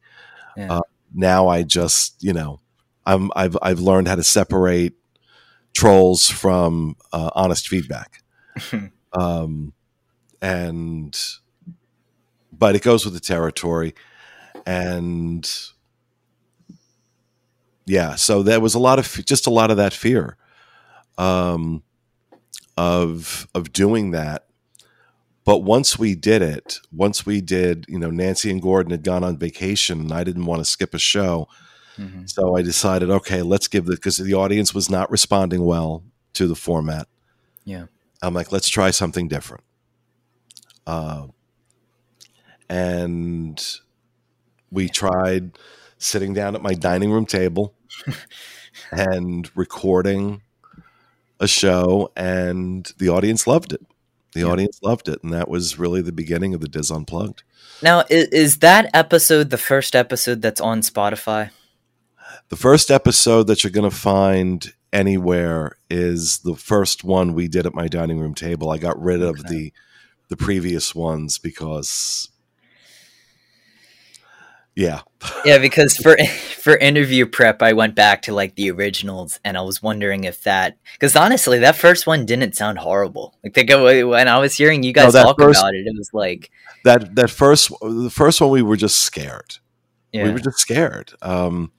[0.56, 0.76] Yeah.
[0.76, 0.82] Uh,
[1.14, 2.60] now I just, you know,
[3.04, 4.94] I'm, I've, I've learned how to separate
[5.74, 8.22] trolls from uh, honest feedback.
[9.12, 9.74] um,
[10.40, 11.18] and,
[12.52, 13.94] but it goes with the territory.
[14.66, 15.48] And,
[17.86, 20.36] yeah, so there was a lot of just a lot of that fear
[21.16, 21.84] um,
[22.76, 24.46] of of doing that.
[25.44, 29.22] But once we did it, once we did, you know, Nancy and Gordon had gone
[29.22, 31.46] on vacation, and I didn't want to skip a show,
[31.96, 32.26] mm-hmm.
[32.26, 36.02] so I decided, okay, let's give the because the audience was not responding well
[36.32, 37.06] to the format.
[37.64, 37.86] Yeah,
[38.20, 39.62] I'm like, let's try something different.
[40.84, 41.28] Uh,
[42.68, 43.80] and
[44.70, 45.58] we tried
[45.98, 47.74] sitting down at my dining room table
[48.90, 50.42] and recording
[51.40, 53.84] a show and the audience loved it.
[54.32, 54.46] The yeah.
[54.46, 57.42] audience loved it, and that was really the beginning of the DIS Unplugged.
[57.82, 61.50] Now, is, is that episode the first episode that's on Spotify?
[62.50, 67.66] The first episode that you're going to find anywhere is the first one we did
[67.66, 68.70] at my dining room table.
[68.70, 69.72] I got rid of the
[70.28, 72.28] the previous ones because
[74.76, 75.00] yeah.
[75.44, 76.16] yeah, because for
[76.60, 80.42] for interview prep, I went back to like the originals, and I was wondering if
[80.42, 83.34] that because honestly, that first one didn't sound horrible.
[83.42, 85.94] Like they go when I was hearing you guys no, talk first, about it, it
[85.96, 86.50] was like
[86.84, 89.56] that that first the first one we were just scared.
[90.12, 90.24] Yeah.
[90.24, 91.12] We were just scared.
[91.22, 91.72] Um,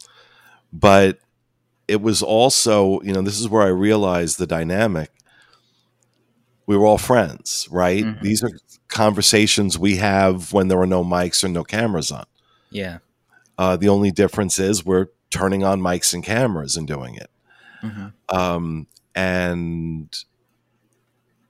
[0.74, 1.20] but
[1.88, 5.12] it was also you know this is where I realized the dynamic.
[6.66, 8.04] We were all friends, right?
[8.04, 8.24] Mm-hmm.
[8.24, 8.50] These are
[8.88, 12.26] conversations we have when there are no mics or no cameras on
[12.70, 13.00] yeah.
[13.58, 17.30] Uh, the only difference is we're turning on mics and cameras and doing it.
[17.84, 18.36] Mm-hmm.
[18.36, 20.24] Um, and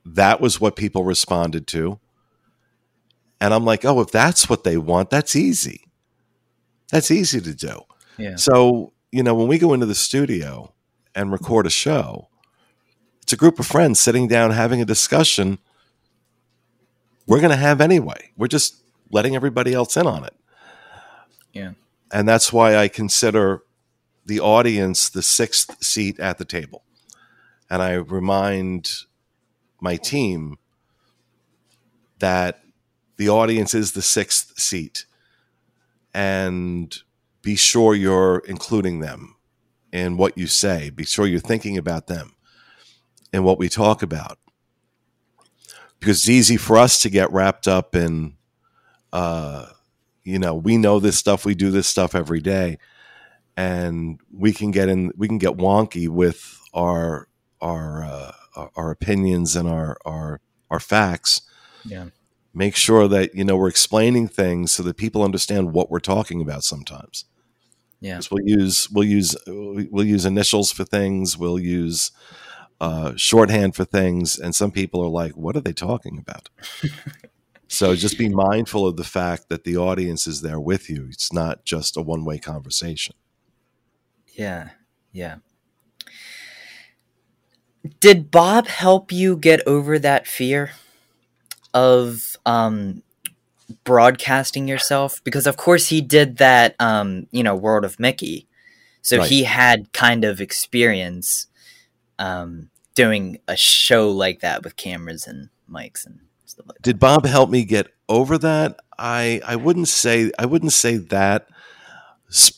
[0.06, 2.00] that was what people responded to.
[3.40, 5.86] And I'm like, oh, if that's what they want, that's easy.
[6.92, 7.82] That's easy to do.
[8.18, 8.36] Yeah.
[8.36, 10.74] So, you know, when we go into the studio
[11.14, 12.30] and record a show,
[13.22, 15.60] it's a group of friends sitting down having a discussion
[17.28, 18.32] we're going to have anyway.
[18.38, 20.34] We're just letting everybody else in on it.
[21.58, 21.72] Yeah.
[22.12, 23.64] And that's why I consider
[24.26, 26.84] the audience the sixth seat at the table.
[27.70, 28.92] And I remind
[29.82, 30.58] my team
[32.20, 32.64] that
[33.18, 35.06] the audience is the sixth seat,
[36.14, 36.96] and
[37.42, 39.36] be sure you're including them
[39.92, 40.90] in what you say.
[40.90, 42.36] Be sure you're thinking about them
[43.34, 44.40] in what we talk about,
[46.00, 48.36] because it's easy for us to get wrapped up in,
[49.12, 49.68] uh,
[50.28, 52.78] you know, we know this stuff, we do this stuff every day,
[53.56, 57.28] and we can get in, we can get wonky with our
[57.62, 61.42] our uh, our opinions and our our our facts.
[61.86, 62.08] Yeah.
[62.54, 66.42] Make sure that you know we're explaining things so that people understand what we're talking
[66.42, 66.64] about.
[66.64, 67.24] Sometimes,
[68.02, 68.20] Yeah.
[68.30, 71.38] we'll use we'll use we'll use initials for things.
[71.38, 72.12] We'll use
[72.82, 76.50] uh, shorthand for things, and some people are like, "What are they talking about?"
[77.68, 81.08] so just be mindful of the fact that the audience is there with you.
[81.12, 83.16] It's not just a one way conversation.
[84.34, 84.70] Yeah.
[85.12, 85.38] Yeah.
[88.00, 90.72] Did Bob help you get over that fear
[91.74, 93.04] of um
[93.84, 98.48] broadcasting yourself because of course he did that um you know World of Mickey.
[99.02, 99.30] So Right.
[99.30, 101.48] he had kind of experience
[102.20, 107.26] um doing a show like that with cameras and mics and stuff like Did Bob
[107.26, 108.80] help me get over that?
[108.98, 111.48] I I wouldn't say I wouldn't say that.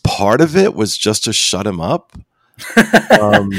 [0.03, 2.13] Part of it was just to shut him up.
[3.21, 3.51] um,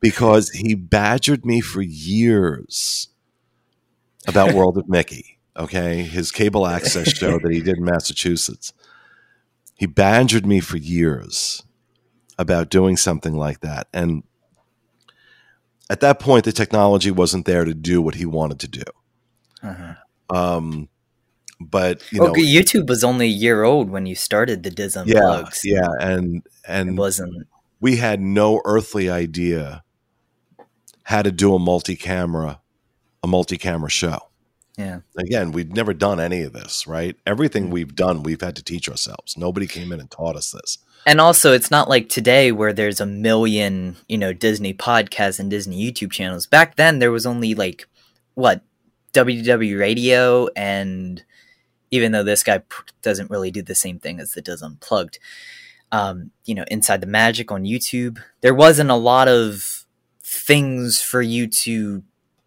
[0.00, 3.08] because he badgered me for years
[4.28, 5.38] about World of Mickey.
[5.56, 8.72] Okay, his cable access show that he did in Massachusetts.
[9.74, 11.62] He badgered me for years
[12.38, 14.22] about doing something like that, and
[15.90, 18.84] at that point, the technology wasn't there to do what he wanted to do.
[19.62, 19.94] Uh-huh.
[20.36, 20.88] Um,
[21.60, 25.20] but you know, YouTube was only a year old when you started the DIS yeah,
[25.20, 25.60] Unplugs.
[25.64, 27.46] yeah, and It and wasn't
[27.80, 29.82] we had no earthly idea
[31.04, 32.60] how to do a multi-camera
[33.22, 34.18] a multi-camera show
[34.78, 35.00] yeah.
[35.18, 38.88] again we'd never done any of this right everything we've done we've had to teach
[38.88, 42.72] ourselves nobody came in and taught us this And also, it's not like today where
[42.72, 46.46] there's a million, you know, Disney podcasts and Disney YouTube channels.
[46.46, 47.88] Back then, there was only like,
[48.34, 48.62] what,
[49.12, 51.22] WDW Radio, and
[51.90, 52.62] even though this guy
[53.02, 55.18] doesn't really do the same thing as the DIS Unplugged,
[55.92, 59.84] um, you know, Inside the Magic on YouTube, there wasn't a lot of
[60.22, 62.02] things for you to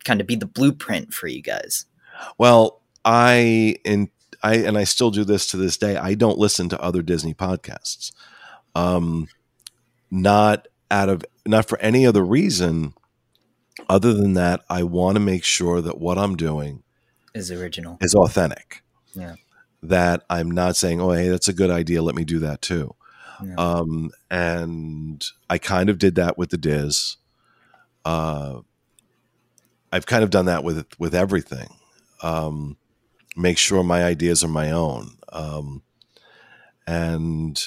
[0.06, 1.86] kind of be the blueprint for you guys.
[2.38, 4.10] well i in
[4.42, 7.34] i and i still do this to this day i don't listen to other disney
[7.34, 8.12] podcasts
[8.76, 9.28] um
[10.12, 12.94] not out of not for any other reason
[13.90, 16.84] other than that i want to make sure that what i'm doing
[17.34, 17.98] Is original.
[18.02, 18.84] is authentic.
[19.14, 19.36] Yeah.
[19.82, 22.02] That I'm not saying, oh, hey, that's a good idea.
[22.02, 22.96] Let me do that too.
[23.44, 23.56] Yeah.
[23.58, 27.18] Um, and I kind of did that with the DIS.
[28.06, 28.62] Uh,
[29.92, 31.68] I've kind of done that with with everything.
[32.22, 32.78] Um,
[33.36, 35.18] make sure my ideas are my own.
[35.34, 35.84] Um,
[36.88, 37.62] and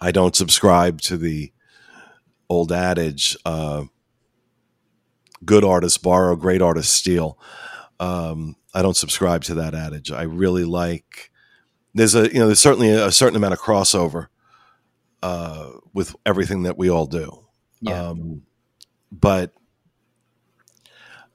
[0.00, 1.52] I don't subscribe to the
[2.48, 3.84] old adage, uh,
[5.44, 7.38] good artists borrow, great artists steal.
[8.00, 10.10] Um, I don't subscribe to that adage.
[10.10, 11.30] I really like
[11.94, 14.28] there's a you know there's certainly a, certain amount of crossover
[15.22, 17.44] uh, with everything that we all do.
[17.80, 18.08] Yeah.
[18.08, 18.42] Um,
[19.10, 19.52] but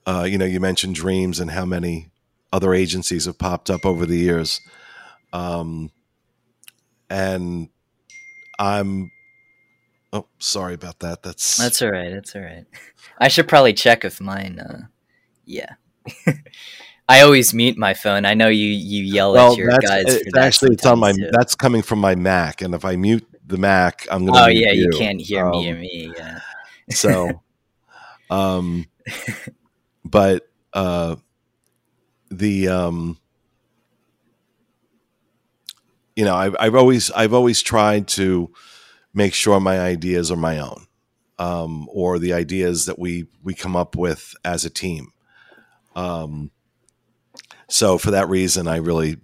[0.06, 2.08] uh, you know, you mentioned Dreams and how many
[2.52, 4.60] other agencies have popped up over the years,
[5.32, 5.90] um,
[7.10, 7.68] and
[8.58, 9.10] I'm.
[10.12, 11.22] Oh, sorry about that.
[11.22, 12.10] That's That's all right.
[12.10, 12.64] That's all right.
[13.18, 14.58] I should probably check if mine.
[14.58, 14.86] Uh,
[15.44, 15.74] yeah.
[17.08, 18.24] I always mute my phone.
[18.24, 19.52] I know you you yell well.
[19.52, 20.04] at your guys.
[20.06, 21.12] it's for that actually it's on my.
[21.12, 21.30] too.
[21.32, 24.44] That's coming from my Mac, and if I mute the Mac, I'm going to.
[24.44, 26.12] Oh yeah, you you can't hear me Um, or me.
[26.16, 26.40] Yeah.
[26.90, 27.42] so
[28.30, 28.86] um
[30.04, 31.16] but uh
[32.30, 33.18] the um
[36.16, 38.52] you know I've, I've always i've always tried to
[39.14, 40.86] make sure my ideas are my own
[41.38, 45.12] um or the ideas that we we come up with as a team
[45.96, 46.50] um
[47.68, 49.16] so for that reason i really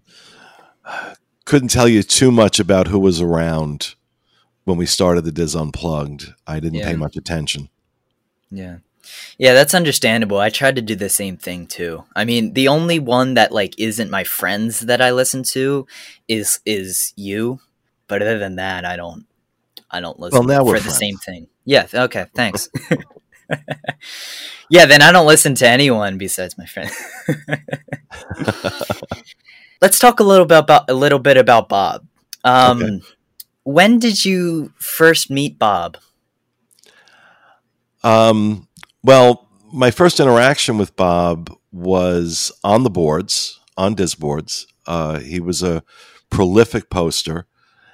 [1.44, 3.94] couldn't tell you too much about who was around
[4.64, 6.32] when we started the DIS Unplugged.
[6.46, 6.86] I didn't Yeah.
[6.90, 7.68] pay much attention.
[8.50, 8.78] Yeah.
[9.36, 10.38] Yeah, that's understandable.
[10.38, 12.04] I tried to do the same thing too.
[12.16, 15.86] I mean, the only one that like isn't my friends that I listen to
[16.28, 17.60] is is you.
[18.08, 19.26] But other than that, I don't
[19.94, 20.98] I don't listen now for the friends.
[20.98, 21.46] same thing.
[21.64, 22.68] Yeah, okay, thanks.
[24.70, 26.90] yeah, then I don't listen to anyone besides my friend.
[29.80, 32.06] Let's talk a little bit about a little bit about Bob.
[32.42, 33.00] Um Okay.
[33.64, 35.98] when did you first meet Bob?
[38.02, 38.68] Um,
[39.02, 43.60] well, my first interaction with Bob was on the boards.
[43.76, 44.66] on DISboards.
[44.86, 45.82] Uh, he was a
[46.30, 47.46] prolific poster,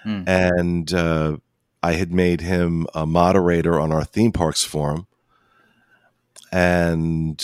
[0.02, 0.24] Hmm.
[0.26, 1.36] and uh,
[1.82, 5.06] I had made him a moderator on our theme parks forum,
[6.52, 7.42] and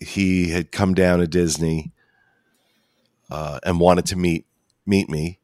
[0.00, 1.92] he had come down to Disney
[3.30, 4.46] uh, and wanted to meet
[4.86, 5.38] meet me.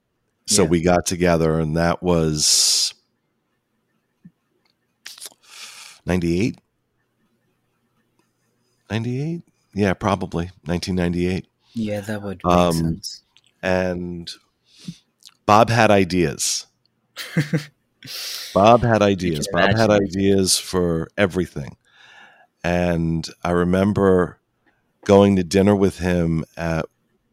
[0.47, 0.69] So Yeah.
[0.69, 2.93] we got together, and that was
[6.07, 6.59] ninety eight.
[8.91, 9.43] 98
[9.73, 13.23] yeah probably 1998 Yeah, that would make Um, sense.
[13.63, 14.31] and
[15.47, 16.67] bob had ideas
[18.55, 19.49] bob had ideas.
[19.53, 21.77] Bob had ideas for everything.
[22.63, 24.39] And i remember
[25.05, 26.87] going to dinner with him at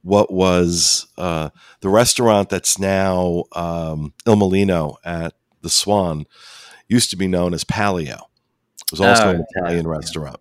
[0.03, 1.49] what was uh,
[1.81, 6.25] the restaurant that's now um, il mulino at the swan
[6.89, 8.15] used to be known as palio.
[8.85, 9.91] It was also Oh, an italian yeah.
[9.91, 10.37] restaurant.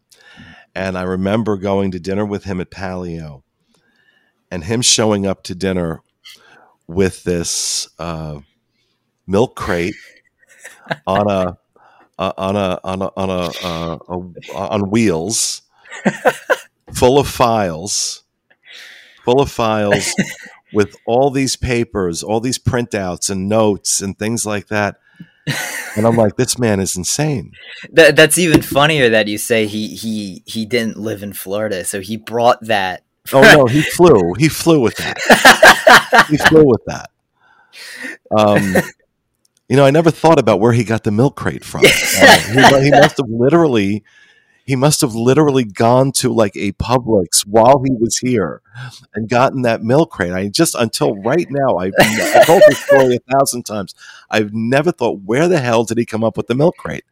[0.74, 3.42] And I remember going to dinner with him at Palio
[4.50, 6.00] and him showing up to dinner
[6.86, 8.40] with this uh,
[9.26, 9.94] milk crate
[11.06, 11.58] on a
[12.18, 15.62] uh, on a on a on a, uh, a on wheels
[16.92, 18.24] full of files
[19.24, 20.14] full of files
[20.72, 25.00] with all these papers all these printouts and notes and things like that
[25.96, 27.52] and i'm like this man is insane
[27.92, 32.00] That, that's even funnier that you say he he he didn't live in Florida, so
[32.00, 33.02] he brought that.
[33.32, 35.16] oh no he flew he flew with that
[36.28, 37.10] he flew with that.
[38.36, 38.74] Um,
[39.70, 41.82] you know, I never thought about where he got the milk crate from.
[42.22, 44.02] Uh, he, he must have literally,
[44.64, 48.60] he must have literally gone to like a Publix while he was here
[49.14, 50.32] and gotten that milk crate.
[50.32, 53.94] I just until right now, I've, I've told this story a thousand times.
[54.28, 57.04] I've never thought where the hell did he come up with the milk crate.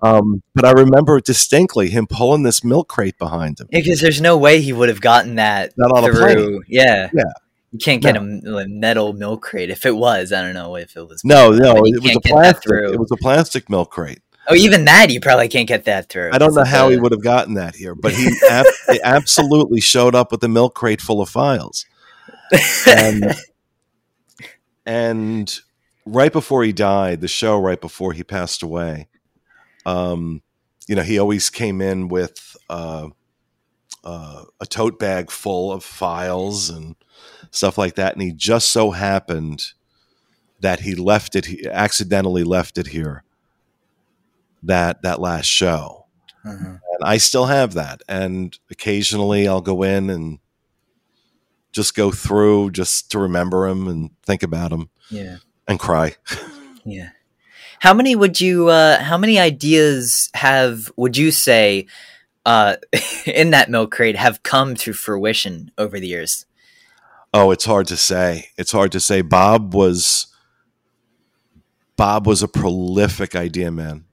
[0.00, 3.66] Um, but I remember distinctly him pulling this milk crate behind him.
[3.70, 6.60] Because there's no way he would have gotten that Not on a plane.
[6.68, 7.10] Yeah.
[7.12, 7.24] Yeah.
[7.72, 9.70] You can't get a, a metal milk crate.
[9.70, 11.24] If it was, I don't know if it was.
[11.24, 12.72] No, no, it was a can't get that plastic.
[12.72, 14.20] It was a plastic milk crate.
[14.48, 16.30] Oh, even that you probably can't get that through.
[16.32, 18.66] I don't know how he would have gotten that here, but he ab-
[19.04, 21.86] absolutely showed up with a milk crate full of files.
[22.88, 23.36] And,
[24.86, 25.60] and
[26.04, 29.06] right before he died, the show right before he passed away,
[29.86, 30.42] um,
[30.88, 33.10] you know, he always came in with uh,
[34.02, 36.96] uh, a tote bag full of files and
[37.50, 39.64] stuff like that, and he just so happened
[40.60, 43.24] that he left it, he accidentally left it here.
[44.62, 46.04] That that last show,
[46.44, 46.56] Uh-huh.
[46.66, 48.02] and I still have that.
[48.08, 50.38] And occasionally I'll go in and
[51.72, 55.36] just go through just to remember him and think about him Yeah.
[55.66, 56.16] and cry.
[56.84, 57.10] Yeah.
[57.78, 61.86] How many would you uh how many ideas have would you say
[62.44, 62.76] uh
[63.26, 66.44] in that milk crate have come to fruition over the years?
[67.32, 68.48] Oh, it's hard to say.
[68.56, 69.20] It's hard to say.
[69.22, 70.26] Bob was
[71.96, 74.04] Bob was a prolific idea man.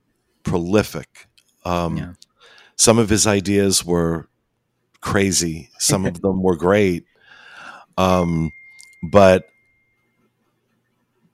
[0.44, 1.28] Prolific.
[1.66, 2.14] Um, Yeah.
[2.76, 4.30] Some of his ideas were
[5.02, 5.70] crazy.
[5.80, 7.06] Some of them were great.
[7.98, 8.52] Um,
[9.02, 9.46] but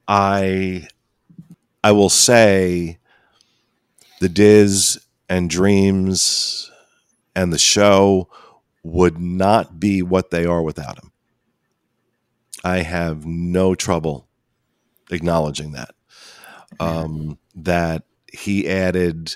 [0.07, 0.87] I
[1.83, 2.97] I will say
[4.21, 6.71] the DIS and Dreams
[7.35, 8.29] and the show
[8.83, 11.11] would not be what they are without him.
[12.63, 14.27] I have no trouble
[15.11, 15.95] acknowledging that.
[16.79, 19.35] Um, that he added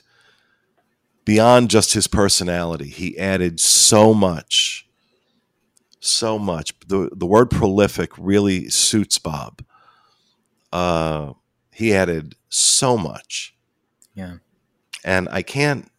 [1.24, 4.88] beyond just his personality, he added so much,
[6.00, 6.74] so much.
[6.88, 9.64] The the word prolific really suits Bob.
[10.72, 11.34] Uh,
[11.72, 13.56] he added so much.
[14.16, 14.38] Yeah.
[15.04, 15.92] And I can't,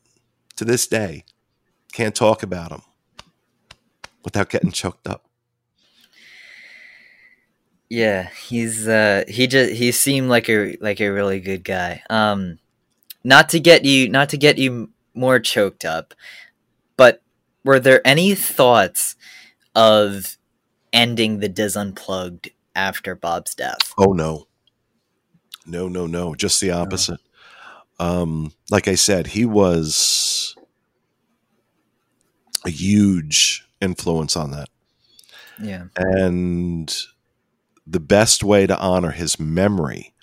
[0.56, 1.24] to this day,
[1.92, 2.82] can't talk about him
[4.24, 5.27] without getting choked up.
[7.90, 12.02] Yeah, he's uh he just he seemed like a like a really good guy.
[12.10, 12.58] Um
[13.24, 16.14] not to get you not to get you more choked up,
[16.96, 17.22] but
[17.64, 19.16] were there any thoughts
[19.74, 20.36] of
[20.92, 23.92] ending the DIS Unplugged after Bob's death?
[23.96, 24.46] Oh no.
[25.66, 26.34] No, no, no.
[26.34, 27.20] Just the opposite.
[28.00, 30.56] Um, like I said, he was
[32.64, 34.68] a huge influence on that.
[35.60, 35.84] Yeah.
[35.96, 36.94] And
[37.90, 40.14] the best way to honor his memory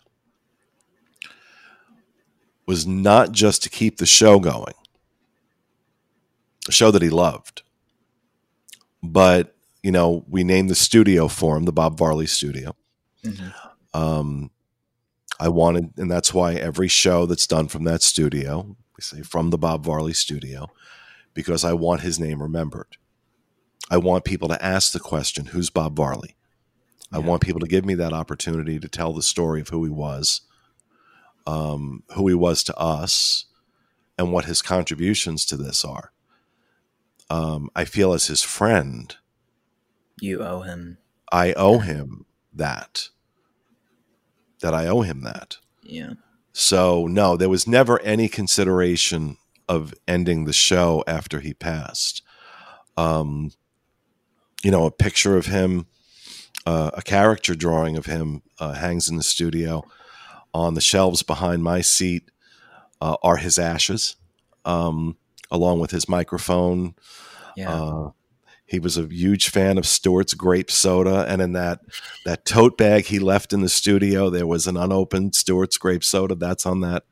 [2.68, 4.74] was not just to keep the show going,
[6.68, 7.64] a show that he loved,
[9.04, 12.76] but, you know, we named the studio for him the Bob Varley Studio.
[13.24, 13.54] Mhm.
[13.94, 14.52] Um,
[15.40, 19.50] I wanted, and that's why every show that's done from that studio, we say from
[19.50, 20.68] the Bob Varley studio,
[21.34, 22.98] because I want his name remembered.
[23.90, 26.36] I want people to ask the question, "Who's Bob Varley?"
[27.12, 27.26] I Yeah.
[27.26, 30.42] want people to give me that opportunity to tell the story of who he was,
[31.48, 33.46] um, who he was to us,
[34.18, 36.12] and what his contributions to this are.
[37.30, 39.16] Um, I feel as his friend,
[40.22, 40.98] You owe him.
[41.32, 43.10] I owe him that.
[44.62, 45.58] That I owe him that.
[45.84, 46.14] Yeah.
[46.54, 49.38] So no, there was never any consideration
[49.68, 52.22] of ending the show after he passed.
[52.96, 53.52] Um,
[54.64, 55.88] you know, a picture of him,
[56.66, 59.84] uh, a character drawing of him uh, hangs in the studio.
[60.54, 62.32] On the shelves behind my seat
[63.02, 64.16] uh, are his ashes,
[64.64, 65.18] um,
[65.52, 66.96] along with his microphone.
[67.58, 67.74] Yeah.
[67.74, 68.12] Uh,
[68.66, 71.82] he was a huge fan of Stewart's grape soda, and in that
[72.26, 76.36] that tote bag he left in the studio, there was an unopened Stewart's grape soda.
[76.36, 77.04] That's on that.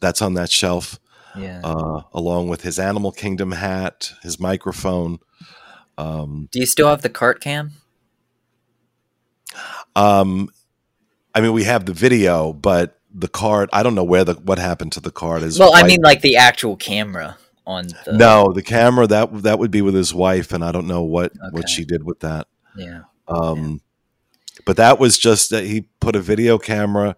[0.00, 0.98] That's on that shelf,
[1.36, 1.60] yeah.
[1.62, 5.18] uh, along with his Animal Kingdom hat, his microphone.
[5.96, 7.72] Um, Do you still have the cart cam?
[9.98, 10.50] Um,
[11.34, 13.68] I mean, we have the video, but the card.
[13.72, 15.42] I don't know where the what happened to the card.
[15.42, 17.36] Is Well, I mean, like the actual camera
[17.66, 18.12] on the.
[18.12, 21.32] no, the camera that that would be with his wife, and I don't know what
[21.50, 22.46] what she did with that.
[22.76, 23.02] Yeah.
[23.26, 23.80] Um,
[24.64, 27.16] But that was just that he put a video camera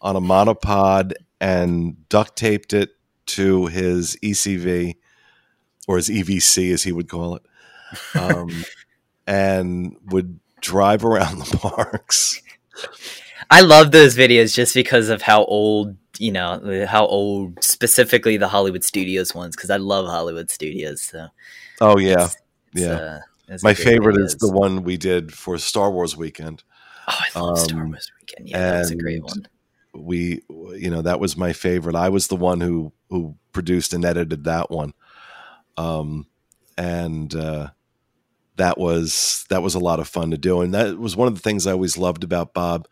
[0.00, 2.90] on a monopod and duct taped it
[3.26, 4.96] to his ECV
[5.88, 7.42] or his EVC, as he would call it,
[8.14, 8.64] um,
[9.26, 12.40] and would drive around the parks.
[13.50, 18.48] I love those videos just because of how old, you know, how old specifically the
[18.48, 19.54] Hollywood Studios ones.
[19.54, 21.02] Because I love Hollywood Studios.
[21.02, 21.28] So
[21.80, 22.36] Oh yeah, it's-
[22.72, 23.20] it's, yeah.
[23.50, 26.62] uh, My favorite is the one we did for Star Wars weekend.
[27.06, 28.48] Oh, I love Star um, Wars Weekend.
[28.48, 29.46] Yeah, that was a great one.
[29.94, 30.40] we
[30.74, 34.44] you know that was my favorite i was the one who who produced and edited
[34.44, 34.94] that one
[35.76, 36.26] um
[36.78, 37.68] and uh
[38.56, 40.60] that was that was a lot of fun to do.
[40.60, 42.86] And that was one of the things i always loved about bob.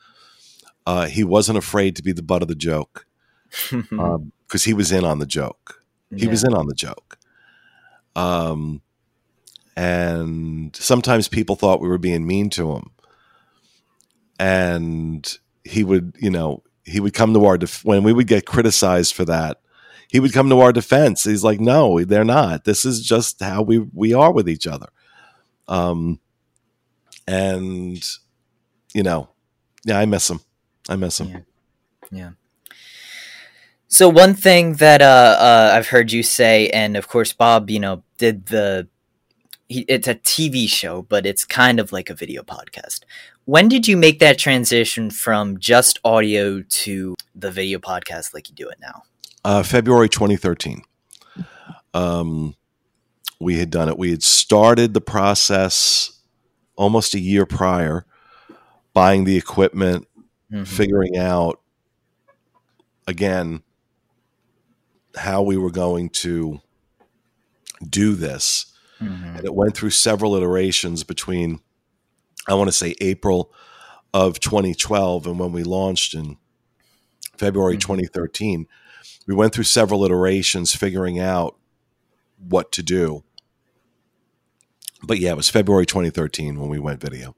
[0.87, 3.07] Uh he wasn't afraid to be the butt of the joke
[3.71, 5.83] because he was in on the joke.
[6.15, 7.19] He was in on the joke.
[8.17, 8.83] Um
[9.77, 12.91] and sometimes people thought we were being mean to him.
[14.39, 18.47] And he would you know he would come to our def- when we would get
[18.47, 19.61] criticized for that
[20.09, 21.25] he would come to our defense.
[21.25, 22.65] He's like no they're not.
[22.65, 24.89] This is just how we we are with each other
[25.71, 26.21] um
[27.27, 28.05] and
[28.93, 29.29] you know
[29.85, 30.41] yeah i miss him
[30.91, 31.41] i miss him Yeah.
[32.13, 32.31] Yeah.
[33.87, 37.81] So one thing that uh, uh, I've heard you say, and of course Bob, you
[37.81, 38.89] know, did the.
[39.69, 43.01] He, it's a TV show, but it's kind of like a video podcast.
[43.45, 48.55] When did you make that transition from just audio to the video podcast like you
[48.55, 49.03] do it now?
[49.45, 50.83] uh, February 2013.
[51.95, 52.55] Um,
[53.41, 53.99] we had done it.
[53.99, 56.13] We had started the process
[56.77, 58.05] almost a year prior,
[58.93, 60.07] buying the equipment,
[60.53, 60.67] Mhm.
[60.67, 61.61] figuring out
[63.07, 63.63] again
[65.17, 66.61] how we were going to
[67.89, 68.67] do this.
[69.01, 69.37] Mhm.
[69.39, 71.61] And it went through several iterations between,
[72.47, 73.53] I want to say, April
[74.13, 76.37] of 2012 and when we launched in
[77.37, 77.81] February Mhm.
[77.81, 78.67] 2013.
[79.27, 81.57] We went through several iterations figuring out
[82.39, 83.25] what to do.
[85.03, 87.35] But yeah, it was February 2013 when we went video.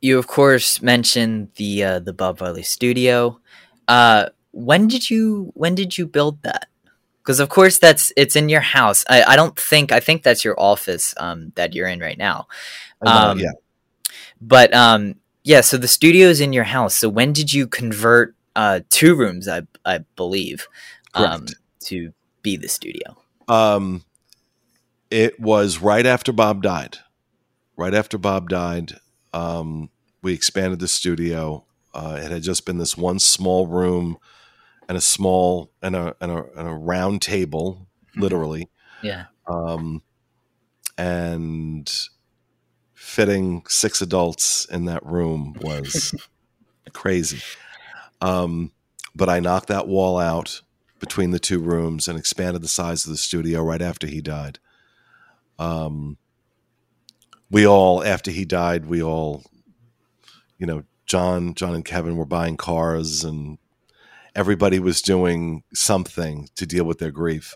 [0.00, 3.40] You of course mentioned the uh, the Bob Varley studio.
[3.88, 6.66] Uh, when did you when did you build that?
[7.22, 9.04] Because of course that's it's in your house.
[9.08, 12.46] I, I don't think I think that's your office um, that you're in right now.
[13.00, 13.52] And, uh, Um, yeah.
[14.40, 16.96] But um, yeah, so the studio is in your house.
[16.96, 19.48] So when did you convert uh, two rooms?
[19.48, 20.68] I I believe
[21.14, 21.54] um, Correct.
[21.86, 22.12] to
[22.42, 23.16] be the studio.
[23.48, 24.04] Um,
[25.10, 26.98] it was right after Bob died.
[27.76, 28.92] Right after Bob died,
[29.32, 29.90] um,
[30.22, 31.64] we expanded the studio.
[31.94, 34.16] Uh, it had just been this one small room
[34.88, 37.86] and a small and a and a, and a round table,
[38.16, 38.68] literally,
[39.02, 39.24] Yeah.
[39.46, 40.02] um,
[40.96, 41.92] and
[42.94, 46.14] fitting six adults in that room was
[46.92, 47.40] crazy.
[48.20, 48.72] Um,
[49.14, 50.62] but I knocked that wall out
[50.98, 54.58] between the two rooms and expanded the size of the studio right after he died.
[55.58, 56.18] Um,
[57.50, 59.44] we all, after he died, we all,
[60.58, 63.58] you know, John, John and Kevin were buying cars, and
[64.34, 67.54] everybody was doing something to deal with their grief.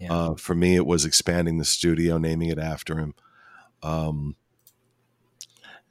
[0.00, 0.12] Yeah.
[0.12, 3.14] Uh, for me, it was expanding the studio, naming it after him,
[3.82, 4.36] um,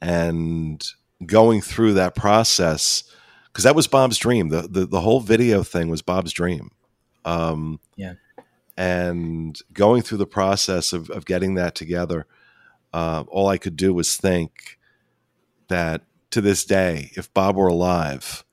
[0.00, 0.86] and
[1.24, 3.02] going through that process
[3.56, 4.50] because that was Bob's dream.
[4.50, 6.70] The, the the whole video thing was Bob's dream.
[7.24, 8.14] Um, Yeah.
[8.76, 12.26] And going through the process of, of getting that together,
[12.92, 14.78] uh, all I could do was think
[15.68, 18.44] that to this day, if Bob were alive,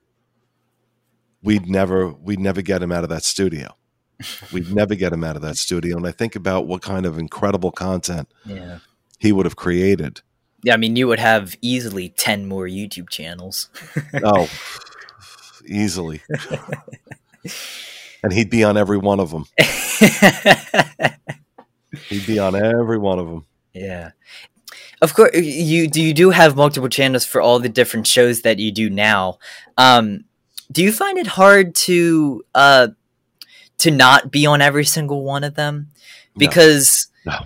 [1.42, 3.76] we'd never we'd never get him out of that studio.
[4.52, 5.96] We'd never get him out of that studio.
[5.98, 8.78] And I think about what kind of incredible content Yeah.
[9.18, 10.22] he would have created.
[10.62, 13.68] Yeah, I mean, you would have easily 10 more YouTube channels.
[14.22, 14.48] Oh,
[15.66, 16.22] easily.
[18.24, 19.44] and he'd be on every one of them.
[22.08, 23.46] He'd be on every one of them.
[23.72, 24.10] yeah.
[25.00, 26.00] Of course, you do.
[26.02, 29.38] You do have multiple channels for all the different shows that you do now.
[29.76, 30.24] Um,
[30.72, 32.88] do you find it hard to uh,
[33.78, 35.88] to not be on every single one of them?
[36.38, 37.38] Because No,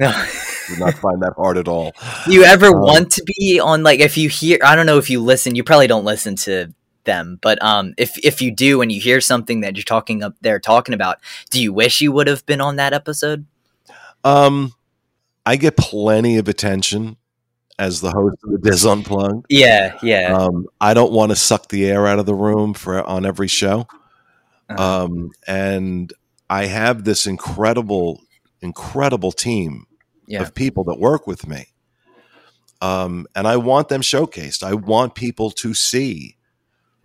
[0.00, 0.08] no.
[0.70, 1.92] would not find that hard at all.
[2.26, 4.96] Do you ever Um, want to be on like if you hear I don't know
[4.98, 6.72] if you listen you probably don't listen to
[7.04, 10.34] them but um if if you do and you hear something that you're talking up
[10.40, 11.18] there talking about
[11.50, 13.44] do you wish you would have been on that episode
[14.24, 14.72] Um,
[15.44, 17.16] I get plenty of attention
[17.78, 19.46] as the host of the DIS Unplugged.
[19.48, 23.02] yeah yeah Um, I don't want to suck the air out of the room for
[23.02, 23.88] on every show.
[24.70, 25.04] Uh-huh.
[25.04, 26.12] Um, and
[26.48, 28.20] I have this incredible,
[28.60, 29.86] incredible team
[30.28, 31.66] yeah of people that work with me.
[32.80, 34.62] Um, and I want them showcased.
[34.62, 36.36] I want people to see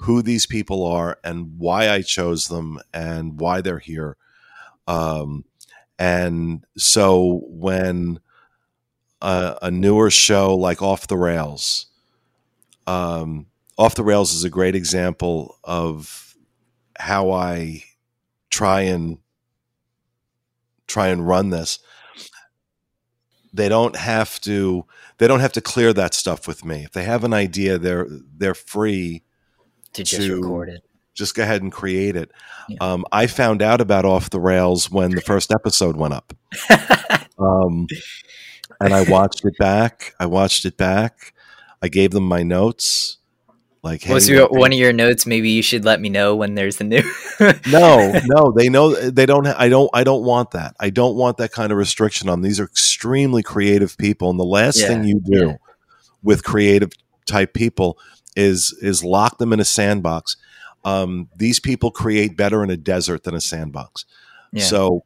[0.01, 4.17] who these people are and why I chose them and why they're here.
[4.87, 5.45] Um,
[5.97, 8.19] and so when
[9.21, 11.87] a, a newer show like Off the Rails,
[12.85, 16.35] um, Off the Rails is a great example of
[16.99, 17.83] how I
[18.49, 19.17] try and
[20.87, 21.79] try and run this.
[23.53, 24.85] They don't have to
[25.17, 26.83] they don't have to clear that stuff with me.
[26.83, 29.23] If they have an idea, they're they're free
[29.93, 30.83] to just to- record it
[31.13, 32.31] just go ahead and create it.
[32.69, 32.77] Yeah.
[32.79, 36.31] Um, I found out about Off the Rails when the first episode went up.
[37.39, 37.85] Um,
[38.81, 40.15] and I watched it back.
[40.19, 41.33] I watched it back.
[41.81, 43.17] I gave them my notes.
[43.83, 46.55] Like, hey, was your, one of your notes maybe you should let me know when
[46.55, 47.03] there's a new
[47.67, 49.45] no, no, they know they don't.
[49.45, 49.89] I don't.
[49.93, 50.75] I don't want that.
[50.79, 52.41] I don't want that kind of restriction on.
[52.41, 55.55] These are extremely creative people, and the last Yeah, thing you do yeah.
[56.23, 56.91] with creative
[57.27, 57.99] type people
[58.38, 60.38] is is lock them in a sandbox.
[60.85, 64.05] Um, these people create better in a desert than a sandbox.
[64.53, 65.03] yeah So,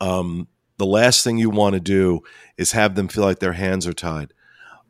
[0.00, 0.46] um,
[0.78, 2.20] the last thing you want to do
[2.56, 4.32] is have them feel like their hands are tied.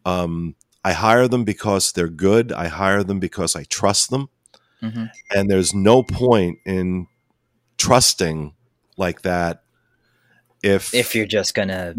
[0.05, 2.53] Um, I hire them because they're good.
[2.53, 4.29] I hire them because I trust them
[4.83, 5.11] Mhm.
[5.35, 7.07] and there's no point in
[7.79, 8.55] trusting
[8.97, 9.63] like that
[10.63, 11.95] if if you're just gonna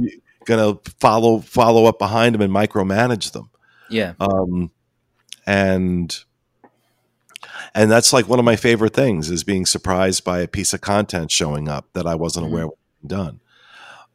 [0.46, 3.50] gonna follow follow up behind them and micromanage them
[3.90, 4.72] yeah um
[5.48, 6.24] and
[7.74, 10.82] and that's like one of my favorite things is being surprised by a piece of
[10.82, 12.50] content showing up that i wasn't Mhm.
[12.50, 13.40] aware was being done.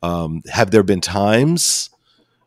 [0.03, 1.91] Um have there been times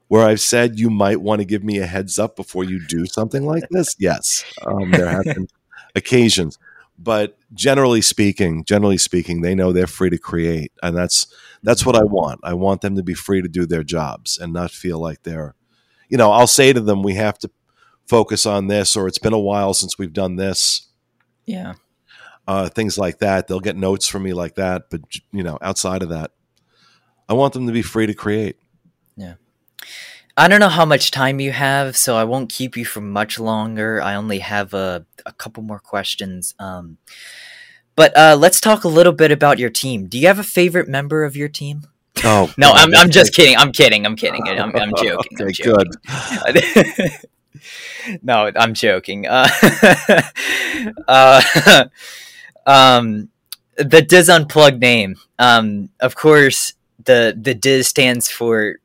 [0.07, 3.05] where i've said you might want to give me a heads up before you do
[3.05, 3.95] something like this?
[3.99, 5.47] Yes um there have been
[5.95, 6.57] occasions.
[6.97, 11.27] But generally speaking generally speaking they know they're free to create and that's
[11.63, 12.39] that's what i want.
[12.43, 15.55] I want them to be free to do their jobs and not feel like they're
[16.09, 17.49] you know i'll say to them we have to
[18.07, 20.87] focus on this or it's been a while since we've done this
[21.45, 21.73] yeah
[22.47, 25.01] uh, things like that they'll get notes from me like that but
[25.31, 26.31] you know outside of that
[27.27, 28.57] i want them to be free to create
[29.17, 29.35] Yeah.
[30.37, 33.39] I don't know how much time you have, so I won't keep you for much
[33.39, 34.01] longer.
[34.01, 36.53] I only have a, a couple more questions.
[36.59, 36.97] Um,
[37.95, 40.07] but uh, let's talk a little bit about your team.
[40.07, 41.83] Do you have a favorite member of your team?
[42.25, 43.55] oh No, I'm, I'm just kidding.
[43.55, 44.05] I'm kidding.
[44.05, 44.45] I'm kidding.
[44.45, 45.37] I'm, I'm joking.
[45.39, 45.91] I'm okay joking.
[46.03, 47.11] good
[48.23, 49.25] no, I'm joking.
[51.07, 51.85] Uh, uh,
[52.65, 53.29] um,
[53.77, 55.15] the DIS Unplugged name.
[55.39, 58.75] Um, of course, the the DIS stands for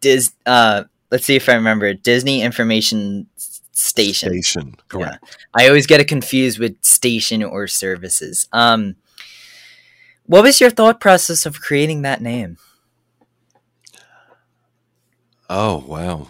[0.00, 0.32] DIS.
[0.44, 1.94] Uh, let's see if I remember.
[1.94, 3.26] Disney Information
[3.72, 4.30] Station.
[4.30, 8.46] station correct I always get it confused with station or services.
[8.52, 8.96] Um,
[10.26, 12.58] what was your thought process of creating that name?
[15.50, 16.28] oh wow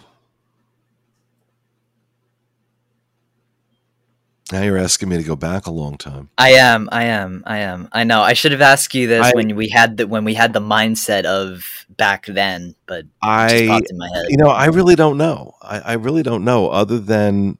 [4.51, 7.59] now you're asking me to go back a long time I am, I am, I
[7.59, 7.87] am.
[7.91, 8.21] I know.
[8.21, 10.59] I should have asked you this I- when we had the when we had the
[10.59, 14.25] mindset of back then, but i popped in my head.
[14.29, 17.57] you know i really don't know i, I really don't know other than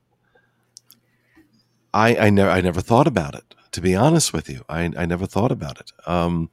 [1.93, 5.05] i i never i never thought about it to be honest with you i i
[5.05, 6.49] never thought about it um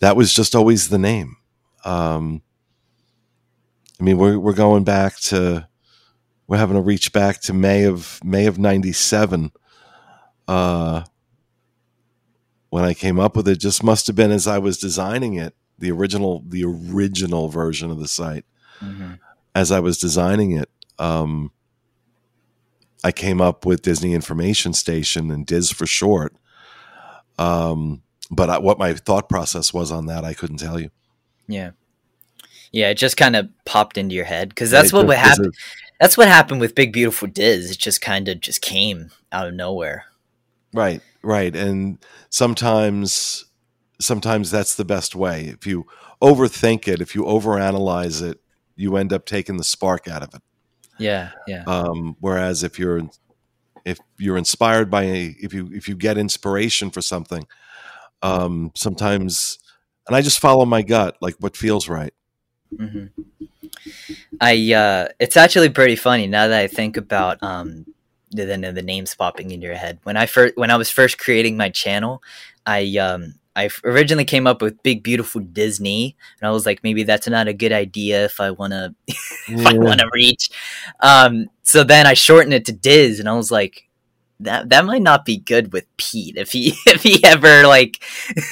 [0.00, 1.36] that was just always the name
[1.84, 2.42] um
[4.00, 5.68] i mean we're we're going back to
[6.50, 9.52] we're having to reach back to may of may of 97
[10.48, 11.04] uh
[12.70, 15.54] when i came up with it just must have been as i was designing it
[15.78, 18.44] the original the original version of the site
[18.82, 19.12] Mm-hmm.
[19.54, 21.52] as I was designing it, um,
[23.04, 26.34] I came up with Disney Information Station and DIS for short.
[27.38, 30.90] Um, but I, what my thought process was on that, I couldn't tell you.
[31.46, 31.72] Yeah.
[32.72, 35.52] Yeah, it just kind of popped into your head because that's It what would happen.
[36.00, 37.70] That's what happened with Big Beautiful DIS.
[37.70, 40.06] It just kind of just came out of nowhere.
[40.72, 41.54] Right, right.
[41.54, 41.98] And
[42.30, 43.44] sometimes
[44.00, 45.44] sometimes that's the best way.
[45.44, 45.86] If you
[46.22, 48.40] overthink it, if you overanalyze it,
[48.76, 50.42] you end up taking the spark out of it.
[50.98, 53.02] Yeah, yeah, Um, whereas if you're
[53.84, 57.46] if you're inspired by a, if you if you get inspiration for something,
[58.22, 59.58] um, sometimes
[60.06, 62.14] and I just follow my gut, like what feels right.
[62.76, 63.06] hmm
[64.40, 67.86] I uh, it's actually pretty funny now that I think about um
[68.30, 69.98] the the, the names popping into your head.
[70.04, 72.22] When I first when I was first creating my channel,
[72.66, 77.02] I um I originally came up with Big Beautiful Disney, and I was like, maybe
[77.02, 80.50] that's not a good idea if I want to if I want to reach.
[81.00, 83.88] Um, so then I shortened it to DIS, and I was like,
[84.40, 88.02] that that might not be good with Pete if he if he ever like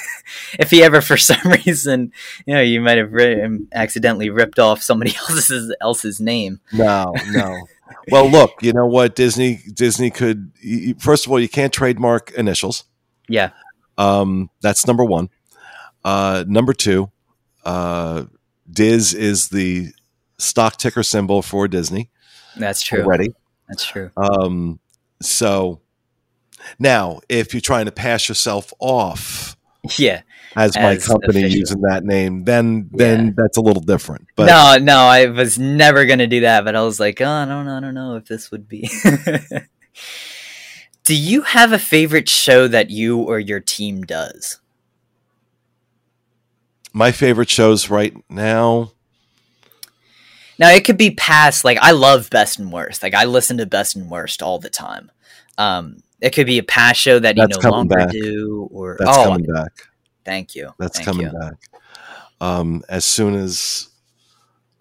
[0.58, 2.12] if he ever for some reason
[2.46, 6.60] you know you might have ri- accidentally ripped off somebody else's else's name.
[6.72, 7.66] No, no.
[8.10, 11.72] well, look, you know what Disney Disney could y- y- first of all, you can't
[11.72, 12.84] trademark initials.
[13.28, 13.50] Yeah,
[13.98, 15.28] Um, that's number one.
[16.04, 17.10] Uh, number two,
[17.64, 18.24] uh,
[18.70, 19.88] DIS is the
[20.38, 22.08] stock ticker symbol for Disney
[22.56, 23.02] that's true.
[23.02, 23.34] already.
[23.68, 24.10] That's true.
[24.16, 24.78] Um,
[25.20, 25.80] so
[26.78, 29.56] now, if you're trying to pass yourself off
[29.96, 30.22] Yeah.
[30.56, 31.58] as my company official.
[31.58, 33.32] using that name, then then Yeah.
[33.36, 34.26] that's a little different.
[34.36, 37.44] But no, no, I was never gonna do that, but I was like, oh, I
[37.44, 38.88] don't, I don't know if this would be.
[41.04, 44.60] do you have a favorite show that you or your team does?
[46.92, 48.92] my favorite shows right now,
[50.58, 51.64] Now it could be past.
[51.64, 53.02] Like I love Best and Worst.
[53.02, 55.10] Like I listen to Best and Worst all the time.
[55.56, 58.10] Um, it could be a past show that That's you no longer back.
[58.10, 59.72] do, or that's oh, coming back.
[60.24, 60.72] thank you.
[60.78, 61.38] That's Thank coming you.
[61.38, 61.54] back.
[62.40, 63.88] Um, as soon as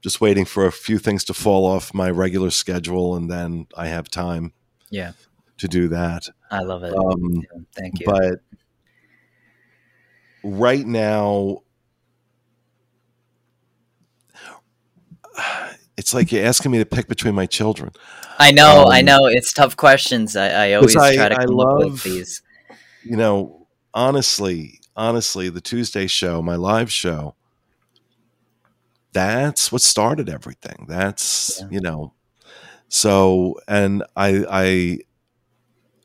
[0.01, 3.88] just waiting for a few things to fall off my regular schedule, and then I
[3.88, 4.53] have time.
[4.89, 5.11] Yeah.
[5.57, 6.23] to do that.
[6.51, 6.93] I love it.
[6.95, 8.05] Um, Yeah, thank you.
[8.05, 8.39] but
[10.43, 11.63] right now,
[15.97, 17.91] it's like you're asking me to pick between my children.
[18.39, 19.19] I know, I um, know.
[19.25, 20.35] It's tough questions.
[20.35, 22.41] I, I always I- try to I come up with love- these.
[23.03, 27.35] You know, honestly, honestly, the Tuesday show, my live show,
[29.13, 30.85] that's what started everything.
[30.87, 31.67] That's Yeah.
[31.71, 32.13] you know,
[32.89, 34.99] so and I I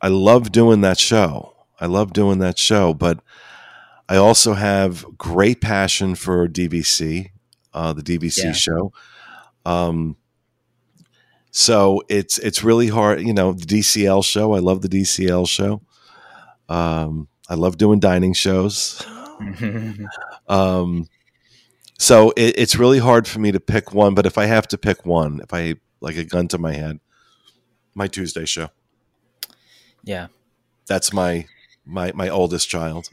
[0.01, 1.55] I love doing that show.
[1.81, 3.21] I love doing that show, but
[4.09, 7.31] I also have great passion for DVC,
[7.75, 8.53] uh, the DVC Yeah.
[8.53, 8.93] show.
[9.65, 10.17] Um,
[11.51, 13.53] so it's it's really hard, you know.
[13.53, 15.83] The DCL show, I love the DCL show.
[16.69, 19.05] Um, I love doing dining shows.
[20.49, 21.09] Um,
[21.99, 24.15] so it, it's really hard for me to pick one.
[24.15, 27.01] But if I have to pick one, if I like a gun to my head,
[27.95, 28.69] my Tuesday show.
[30.05, 30.27] yeah.
[30.87, 31.47] That's my
[31.87, 33.09] my my oldest child.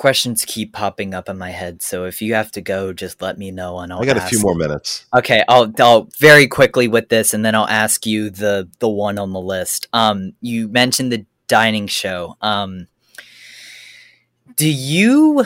[0.00, 3.36] Questions keep popping up in my head, so if you have to go, just let
[3.36, 5.04] me know and I'll I got a few more minutes.
[5.14, 9.18] Okay, I'll I'll very quickly with this, and then I'll ask you the the one
[9.18, 9.88] on the list.
[9.92, 12.38] Um, you mentioned the dining show.
[12.40, 12.86] Um,
[14.56, 15.44] do you?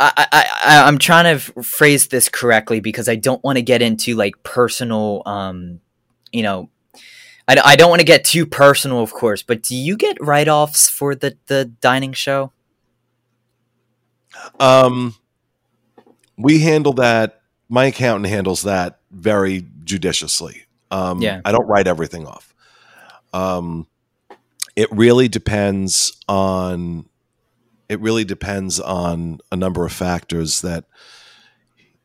[0.00, 0.26] I, I,
[0.64, 4.42] I I'm trying to phrase this correctly because I don't want to get into like
[4.42, 5.22] personal.
[5.24, 5.78] Um,
[6.32, 6.68] you know,
[7.46, 9.44] I, I don't want to get too personal, of course.
[9.44, 12.50] But do you get write offs for the the dining show?
[14.60, 15.14] Um,
[16.36, 17.40] we handle that.
[17.68, 20.64] My accountant handles that very judiciously.
[20.90, 21.40] Um, Yeah.
[21.44, 22.54] I don't write everything off.
[23.32, 23.86] Um,
[24.76, 27.06] it really depends on.
[27.88, 30.84] It really depends on a number of factors that,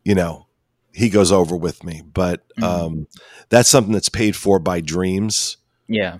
[0.04, 0.48] you know,
[0.92, 2.02] he goes over with me.
[2.14, 2.64] But Mhm.
[2.64, 3.08] um,
[3.48, 5.58] that's something that's paid for by Dreams.
[5.88, 6.18] Yeah.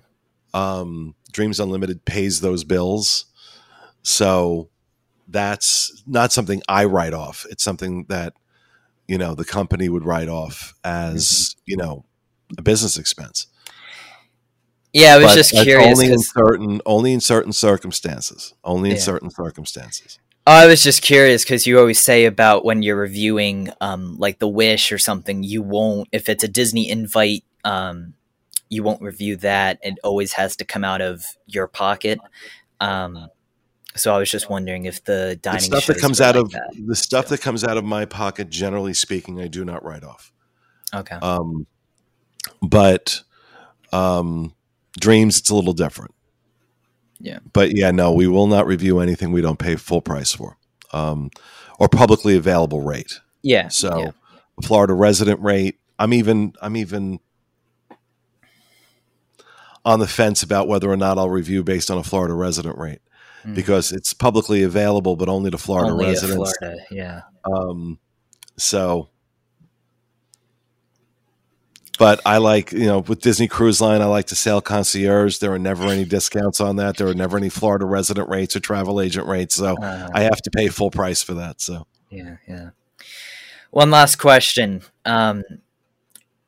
[0.54, 3.26] um, Dreams Unlimited pays those bills.
[4.02, 4.70] So
[5.30, 7.46] that's not something I write off.
[7.50, 8.34] It's something that,
[9.08, 12.06] you know, the company would write off as, you know,
[12.58, 13.48] a business expense.
[14.92, 15.88] Yeah, I was But just curious.
[15.88, 18.54] Only in 'cause- certain, only in certain circumstances.
[18.64, 19.02] Only in Yeah.
[19.04, 20.18] certain circumstances.
[20.48, 24.40] Oh, I was just curious because you always say about when you're reviewing, um, like
[24.40, 28.16] The Wish or something, you won't if it's a Disney invite, um,
[28.68, 29.78] you won't review that.
[29.84, 32.20] It always has to come out of your pocket.
[32.80, 33.28] Um,
[34.00, 36.52] So I was just wondering if the dining the stuff that comes out like of
[36.52, 36.72] that.
[36.86, 40.32] the stuff that comes out of my pocket, generally speaking, I do not write off.
[40.94, 41.16] Okay.
[41.16, 41.68] Um,
[42.62, 43.22] but
[43.92, 44.54] um,
[45.00, 46.14] dreams, it's a little different.
[47.20, 47.40] Yeah.
[47.54, 50.58] But yeah, no, we will not review anything we don't pay full price for,
[50.94, 51.32] um,
[51.78, 53.20] or publicly available rate.
[53.42, 53.68] yeah.
[53.68, 54.12] So, yeah.
[54.64, 55.80] Florida resident rate.
[55.98, 56.54] I'm even.
[56.62, 57.20] I'm even
[59.86, 63.00] on the fence about whether or not I'll review based on a Florida resident rate
[63.46, 63.56] Mm.
[63.56, 66.54] because it's publicly available, but only to Florida Only residents.
[66.60, 66.82] Florida.
[66.92, 67.22] Yeah.
[67.46, 68.00] Um,
[68.58, 69.10] so,
[71.98, 75.40] but I like, you know, with Disney Cruise Line, I like to sail concierge.
[75.40, 76.96] There are never any discounts on that.
[76.98, 79.56] There are never any Florida resident rates or travel agent rates.
[79.56, 81.60] So Uh, I have to pay full price for that.
[81.60, 82.70] So, Yeah, yeah.
[83.72, 84.82] One last question.
[85.06, 85.44] Um,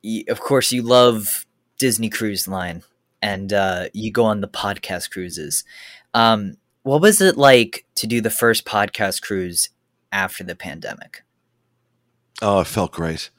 [0.04, 1.46] y- of course, you love
[1.78, 2.84] Disney Cruise Line,
[3.22, 5.64] and uh, you go on the podcast cruises.
[6.14, 9.70] Um, what was it like to do the first podcast cruise
[10.12, 11.24] after the pandemic?
[12.44, 13.30] oh, it felt great.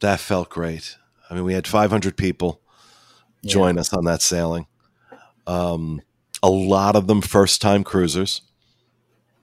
[0.00, 0.98] That felt great.
[1.30, 2.60] I mean, we had 500 people
[3.40, 3.52] Yeah.
[3.52, 4.66] join us on that sailing.
[5.46, 6.02] Um,
[6.42, 8.42] a lot of them first time cruisers,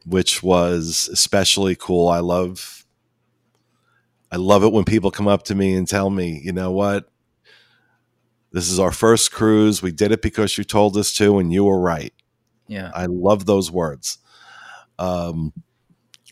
[0.05, 2.09] which was especially cool.
[2.09, 2.85] I love
[4.31, 7.09] I love it when people come up to me and tell me, you know what?
[8.51, 9.81] This is our first cruise.
[9.81, 12.13] We did it because you told us to, and you were right.
[12.69, 14.19] Yeah, I love those words.
[14.97, 15.53] Um,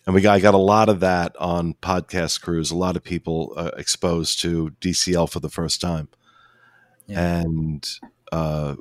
[0.06, 3.04] and we got, I got a lot of that on podcast cruise, A lot of
[3.04, 6.08] people uh, exposed to DCL for the first time,
[7.08, 7.40] Yeah.
[7.42, 7.90] and
[8.32, 8.76] uh,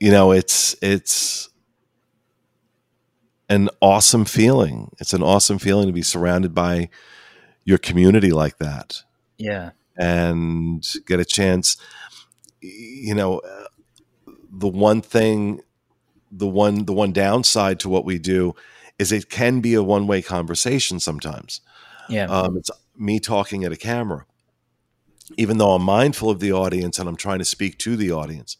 [0.00, 1.48] you know, it's it's
[3.48, 4.90] an awesome feeling.
[4.98, 6.88] It's an awesome feeling to be surrounded by
[7.64, 9.02] your community like that
[9.38, 11.76] yeah, and get a chance
[12.60, 13.40] you know
[14.52, 15.60] the one thing
[16.30, 18.54] the one the one downside to what we do
[18.98, 21.60] is it can be a one-way conversation sometimes
[22.08, 24.26] yeah, um, it's me talking at a camera
[25.38, 28.58] even though i'm mindful of the audience and i'm trying to speak to the audience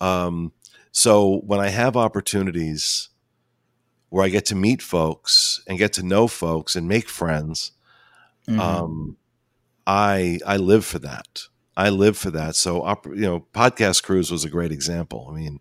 [0.00, 0.52] um,
[0.90, 3.08] so when i have opportunities
[4.08, 7.72] where i get to meet folks and get to know folks and make friends
[8.48, 8.60] Mhm.
[8.60, 9.16] um,
[9.88, 11.42] I I live for that.
[11.76, 12.56] I live for that.
[12.56, 15.28] So, you know, podcast cruise was a great example.
[15.30, 15.60] I mean,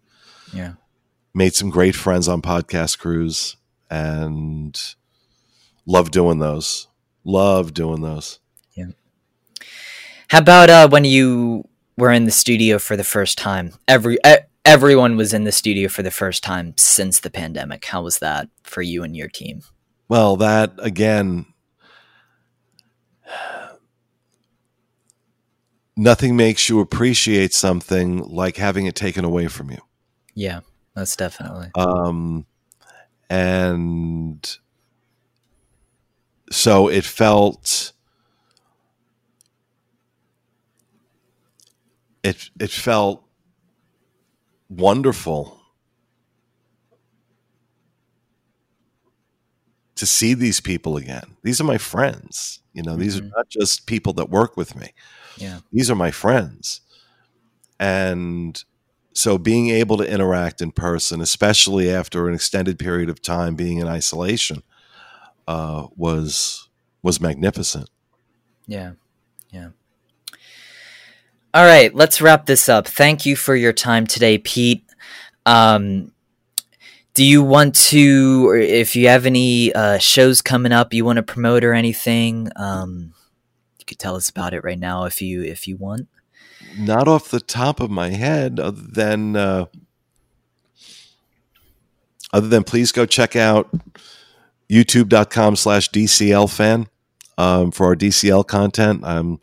[0.53, 0.73] yeah.
[1.33, 3.57] made some great friends on podcast cruise,
[3.89, 4.79] and
[5.85, 6.87] love doing those.
[7.23, 8.39] Love doing those.
[8.73, 8.91] Yeah.
[10.29, 13.73] How about uh, when you were in the studio for the first time?
[13.87, 14.17] Every
[14.63, 17.85] everyone was in the studio for the first time since the pandemic.
[17.85, 19.61] How was that for you and your team?
[20.07, 21.45] Well, that again,
[25.95, 29.79] nothing makes you appreciate something like having it taken away from you.
[30.33, 30.61] Yeah,
[30.95, 31.71] that's definitely.
[31.75, 32.45] um,
[33.29, 34.57] and
[36.51, 37.91] so it felt
[42.23, 43.23] it it felt
[44.69, 45.59] wonderful
[49.95, 51.37] to see these people again.
[51.43, 52.59] These are my friends.
[52.73, 53.31] You know, these are Mhm.
[53.35, 54.93] not just people that work with me.
[55.37, 55.59] Yeah.
[55.71, 56.81] These are my friends.
[57.79, 58.63] And
[59.13, 63.77] so being able to interact in person, especially after an extended period of time being
[63.77, 64.63] in isolation,
[65.47, 66.69] uh, was
[67.01, 67.89] was magnificent.
[68.67, 68.93] Yeah.
[69.51, 69.69] Yeah.
[71.53, 72.87] All right, let's wrap this up.
[72.87, 74.83] Thank you for your time today, Pete.
[75.45, 76.11] Um,
[77.13, 81.15] do you want to, or if you have any uh, shows coming up you want
[81.15, 83.13] to promote or anything, um,
[83.85, 86.07] you could tell us about it right now if you if you want.
[86.77, 89.65] Not off the top of my head, other than uh,
[92.33, 93.71] other than please go check out
[94.69, 96.87] youtube.com slash DCL fan
[97.37, 99.03] um, for our DCL content.
[99.03, 99.39] Um,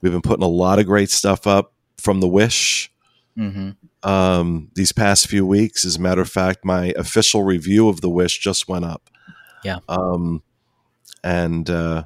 [0.00, 2.90] we've been putting a lot of great stuff up from the Wish.
[3.38, 4.08] Mm-hmm.
[4.08, 5.84] um, these past few weeks.
[5.84, 9.10] As a matter of fact, my official review of The Wish just went up.
[9.64, 9.78] Yeah.
[9.88, 10.42] Um,
[11.24, 12.04] and uh,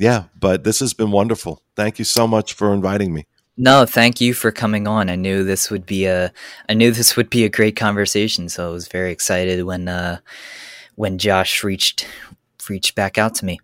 [0.00, 1.62] yeah, but this has been wonderful.
[1.76, 3.26] Thank you so much for inviting me.
[3.58, 5.10] No, thank you for coming on.
[5.10, 6.32] I knew this would be a
[6.70, 10.20] I knew this would be a great conversation, so I was very excited when uh
[10.94, 12.08] when Josh reached
[12.70, 13.60] reached back out to me.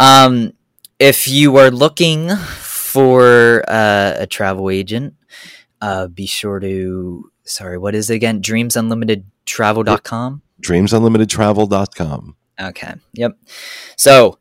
[0.00, 0.54] Um
[0.98, 5.14] if you are looking for uh, a travel agent,
[5.80, 8.42] uh be sure to sorry, what is it again?
[8.42, 10.42] dreamsunlimitedtravel.com.
[10.60, 12.36] DreamsunlimitedTravel.com.
[12.60, 12.94] Okay.
[13.14, 13.38] Yep.
[13.96, 14.38] So,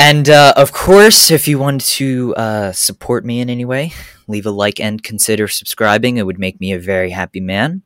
[0.00, 3.92] and uh, of course, if you want to uh, support me in any way,
[4.28, 6.16] leave a like and consider subscribing.
[6.16, 7.82] It would make me a very happy man.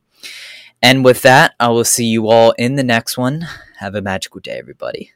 [0.81, 3.49] And with that, I will see you all in the next one.
[3.79, 5.11] Have a magical day, everybody.